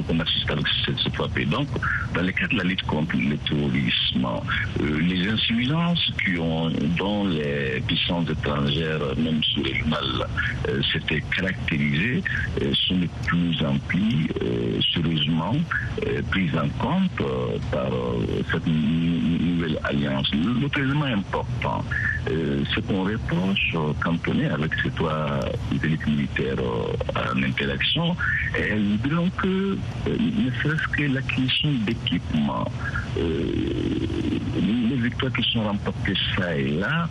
qu'on 0.08 0.20
assiste 0.20 0.50
avec 0.50 0.66
ces, 0.86 1.10
trois 1.12 1.28
pays. 1.30 1.46
Donc, 1.46 1.68
dans 2.14 2.22
le 2.22 2.32
cadre 2.32 2.54
de 2.54 2.58
la 2.58 2.64
lutte 2.64 2.84
contre 2.84 3.16
le 3.18 3.38
terrorisme, 3.38 4.28
euh, 4.82 5.00
les 5.00 5.28
insuffisances 5.30 6.12
qui 6.24 6.38
ont, 6.40 6.70
dont 6.98 7.26
les 7.26 7.82
puissances 7.88 8.30
étrangères, 8.30 9.00
même 9.18 9.44
sous-régionales, 9.44 10.28
euh, 10.70 10.82
s'étaient 10.92 11.24
caractérisées, 11.36 12.24
euh, 12.62 12.72
sont 12.88 12.98
de 12.98 13.08
plus 13.26 13.66
en 13.66 13.78
plus 13.88 14.28
sérieusement 14.94 15.56
prises 16.32 16.56
en 16.56 16.70
compte 16.80 17.22
par 17.72 17.90
cette 18.52 18.68
nouvelle 18.68 19.80
alliance. 19.84 20.30
L'autre 20.34 20.80
élément 20.80 21.06
important, 21.06 21.84
ce 22.28 22.80
qu'on 22.82 23.04
reproche 23.04 23.76
quand 24.04 24.18
on 24.28 24.40
est 24.40 24.50
avec 24.50 24.72
ces 24.82 24.90
trois 24.92 25.40
élites 25.84 26.08
militaires 26.08 26.58
en 27.16 27.44
interaction, 27.44 28.16
elles 28.58 28.98
diront 29.04 29.30
que 29.42 29.78
ne 30.08 30.52
serait-ce 30.62 30.88
que 30.96 31.14
l'acquisition 31.14 31.70
d'équipements, 31.86 32.66
les 33.18 34.96
victoires 34.96 35.34
qui 35.34 35.44
sont 35.52 35.64
remportées 35.64 36.14
ça 36.38 36.56
et 36.56 36.72
là 36.72 37.08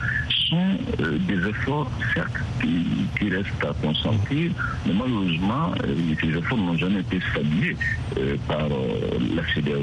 sont 0.53 1.03
euh, 1.03 1.19
des 1.27 1.49
efforts, 1.49 1.91
certes, 2.15 2.29
qui, 2.61 2.85
qui, 3.19 3.35
restent 3.35 3.65
à 3.65 3.73
consentir, 3.85 4.53
mais 4.87 4.93
malheureusement, 4.93 5.73
euh, 5.85 6.15
ces 6.21 6.29
efforts 6.29 6.59
n'ont 6.59 6.77
jamais 6.77 7.01
été 7.01 7.19
salués 7.35 7.77
euh, 8.19 8.37
par 8.47 8.69
la 8.69 9.43
CDAO. 9.55 9.81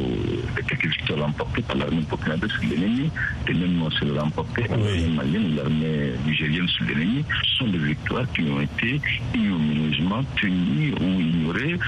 Quelques 0.68 0.86
victoires 0.86 1.20
remportées 1.26 1.64
par 1.64 1.78
l'armée 1.78 2.04
burkinabé 2.08 2.48
sur 2.50 2.62
l'ennemi, 2.70 3.10
et 3.48 3.54
même 3.54 3.90
celles 4.00 4.18
remportées 4.20 4.64
par 4.64 4.78
l'armée 4.78 5.08
malienne 5.16 5.52
ou 5.52 5.56
l'armée 5.56 6.14
nigérienne 6.28 6.68
sur 6.68 6.86
l'ennemi, 6.86 7.26
sont 7.58 7.68
des 7.68 7.80
victoires 7.80 8.32
qui 8.34 8.42
ont 8.44 8.62
été 8.62 9.02
ignominieusement 9.34 10.22
tenues 10.40 10.94
ou 11.02 11.20
ignorées 11.20 11.80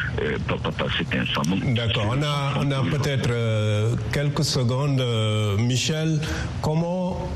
par, 0.47 0.57
par, 0.57 0.71
par 0.73 0.97
cet 0.97 1.13
instant. 1.15 1.41
D'accord, 1.75 2.15
on 2.17 2.23
a, 2.23 2.65
on 2.65 2.71
a 2.71 2.83
peut-être 2.83 3.29
quelques 4.11 4.43
secondes. 4.43 5.03
Michel, 5.59 6.19
comment 6.61 7.29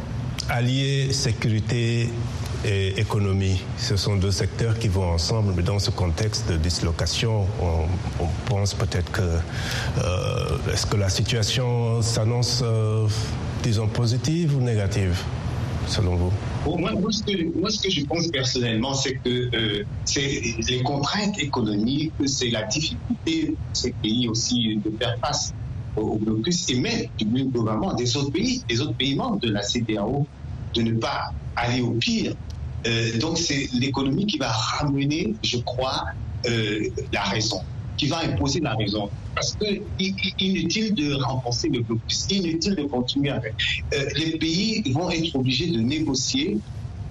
allier 0.50 1.12
sécurité 1.14 2.10
et 2.66 3.00
économie. 3.00 3.62
Ce 3.78 3.96
sont 3.96 4.16
deux 4.16 4.32
secteurs 4.32 4.78
qui 4.78 4.88
vont 4.88 5.12
ensemble, 5.14 5.54
mais 5.56 5.64
dans 5.64 5.80
ce 5.80 5.92
contexte 5.92 6.50
de 6.50 6.58
dislocation, 6.58 7.46
on, 7.62 8.28
pense 8.48 8.74
peut-être 8.74 9.12
que 9.12 9.22
euh, 9.22 10.58
est-ce 10.72 10.86
que 10.86 10.98
la 10.98 11.10
situation 11.10 12.02
s'annonce, 12.02 12.62
euh, 12.64 13.08
disons, 13.64 13.88
positive 13.88 14.56
ou 14.58 14.62
négative, 14.62 15.18
selon 15.88 16.16
vous? 16.16 16.32
Moi, 16.66 16.92
moi, 16.94 17.12
ce 17.12 17.24
que, 17.24 17.60
moi, 17.60 17.70
ce 17.70 17.82
que, 17.82 17.90
je 17.90 18.06
pense 18.06 18.28
personnellement, 18.28 18.94
c'est 18.94 19.16
que 19.16 19.56
euh, 19.56 19.84
c'est 20.06 20.42
les 20.70 20.82
contraintes 20.84 21.40
économiques, 21.40 22.14
c'est 22.26 22.50
la 22.50 22.64
difficulté 22.64 23.50
de 23.50 23.56
ces 23.74 23.92
pays 24.02 24.28
aussi 24.28 24.80
de 24.84 24.92
faire 24.98 25.16
face 25.22 25.54
au 25.98 26.18
blocus 26.18 26.70
et 26.70 26.80
même 26.80 27.06
du 27.18 27.46
gouvernement 27.46 27.94
des 27.94 28.16
autres 28.18 28.32
pays, 28.32 28.64
des 28.68 28.82
autres 28.82 28.96
pays 28.96 29.16
membres 29.16 29.40
de 29.40 29.50
la 29.50 29.62
CDAO, 29.62 30.28
de 30.74 30.82
ne 30.82 30.94
pas 30.94 31.32
aller 31.56 31.82
au 31.82 31.92
pire. 31.92 32.34
Euh, 32.88 33.18
donc 33.20 33.38
c'est 33.38 33.68
l'économie 33.74 34.26
qui 34.26 34.38
va 34.38 34.52
ramener, 34.52 35.36
je 35.44 35.58
crois, 35.58 36.06
euh, 36.46 36.82
la 37.12 37.24
raison, 37.24 37.62
qui 37.98 38.08
va 38.08 38.20
imposer 38.20 38.60
la 38.60 38.74
raison. 38.76 39.10
Parce 39.34 39.54
que 39.54 39.66
inutile 40.40 40.94
de 40.94 41.14
renforcer 41.14 41.70
le 41.70 41.82
blocus, 41.82 42.28
inutile 42.30 42.76
de 42.76 42.84
continuer 42.84 43.32
avec. 43.32 43.54
Euh, 43.94 44.06
les 44.18 44.38
pays 44.38 44.84
vont 44.94 45.10
être 45.10 45.36
obligés 45.36 45.68
de 45.68 45.80
négocier 45.80 46.58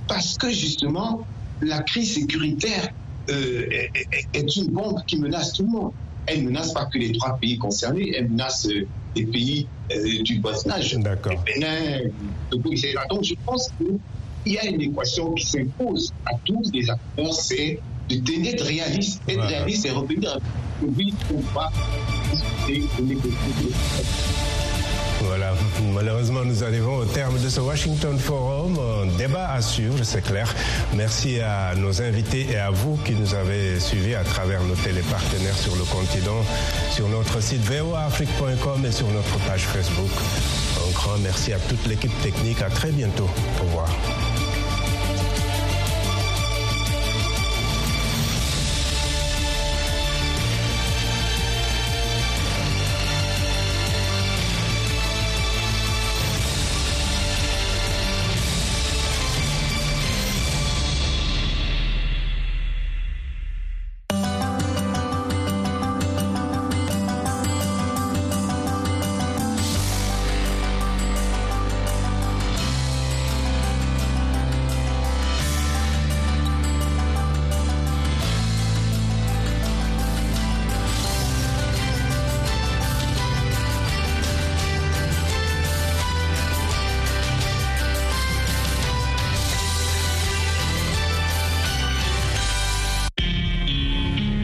parce 0.09 0.37
que 0.37 0.51
justement 0.51 1.27
la 1.61 1.83
crise 1.83 2.15
sécuritaire 2.15 2.89
est, 3.29 3.91
est 4.35 4.57
une 4.57 4.67
bombe 4.67 5.01
qui 5.07 5.19
menace 5.19 5.55
tout 5.55 5.63
le 5.63 5.69
monde 5.71 5.93
elle 6.27 6.41
ne 6.41 6.47
menace 6.47 6.73
pas 6.73 6.87
que 6.87 6.99
les 6.99 7.13
trois 7.13 7.37
pays 7.39 7.59
concernés, 7.59 8.13
elle 8.17 8.31
menace 8.31 8.67
euh, 8.67 8.87
les 9.17 9.27
pays 9.27 9.67
euh, 9.93 10.23
du 10.23 10.41
voisinage, 10.41 10.95
le 10.95 11.03
Bénin, 11.45 12.11
Togo, 12.51 12.73
etc. 12.73 12.95
Donc 13.11 13.25
je 13.25 13.35
pense 13.45 13.71
qu'il 13.79 14.53
y 14.53 14.59
a 14.59 14.67
une 14.67 14.81
équation 14.81 15.33
qui 15.35 15.47
s'impose 15.47 16.13
à 16.27 16.33
tous 16.45 16.71
les 16.73 16.89
acteurs, 16.91 17.33
c'est 17.33 17.79
de 18.09 18.17
tenir 18.17 18.55
être 18.55 18.65
réaliste, 18.65 19.23
être 19.29 19.35
voilà. 19.35 19.59
réaliste 19.59 19.87
et 19.87 19.91
revenir 19.91 20.31
à 20.31 20.39
oui, 20.97 21.15
on 21.33 21.41
va 21.55 21.71
discuter, 22.31 23.03
négocier. 23.03 23.73
Voilà, 25.27 25.55
malheureusement 25.93 26.45
nous 26.45 26.63
arrivons 26.65 26.97
au 26.97 27.05
terme 27.05 27.39
de 27.39 27.49
ce 27.49 27.61
Washington 27.61 28.19
Forum. 28.19 28.79
Un 28.79 29.07
débat 29.17 29.51
à 29.53 29.63
suivre, 29.63 29.99
c'est 30.03 30.23
clair. 30.23 30.53
Merci 30.95 31.41
à 31.41 31.75
nos 31.75 32.03
invités 32.03 32.47
et 32.51 32.57
à 32.57 32.71
vous 32.71 32.97
qui 33.05 33.13
nous 33.15 33.35
avez 33.35 33.81
suivis 33.81 34.15
à 34.15 34.25
travers 34.25 34.63
nos 34.65 34.75
télépartenaires 34.75 35.57
sur 35.57 35.75
le 35.77 35.85
continent, 35.85 36.45
sur 36.91 37.09
notre 37.09 37.41
site 37.41 37.63
voafrique.com 37.63 38.85
et 38.87 38.93
sur 38.93 39.09
notre 39.09 39.39
page 39.47 39.63
Facebook. 39.63 40.11
Un 40.87 40.93
grand 40.93 41.19
merci 41.19 41.53
à 41.53 41.59
toute 41.59 41.87
l'équipe 41.87 42.17
technique. 42.23 42.63
À 42.63 42.71
très 42.71 42.91
bientôt. 42.91 43.29
Au 43.61 43.65
revoir. 43.65 43.89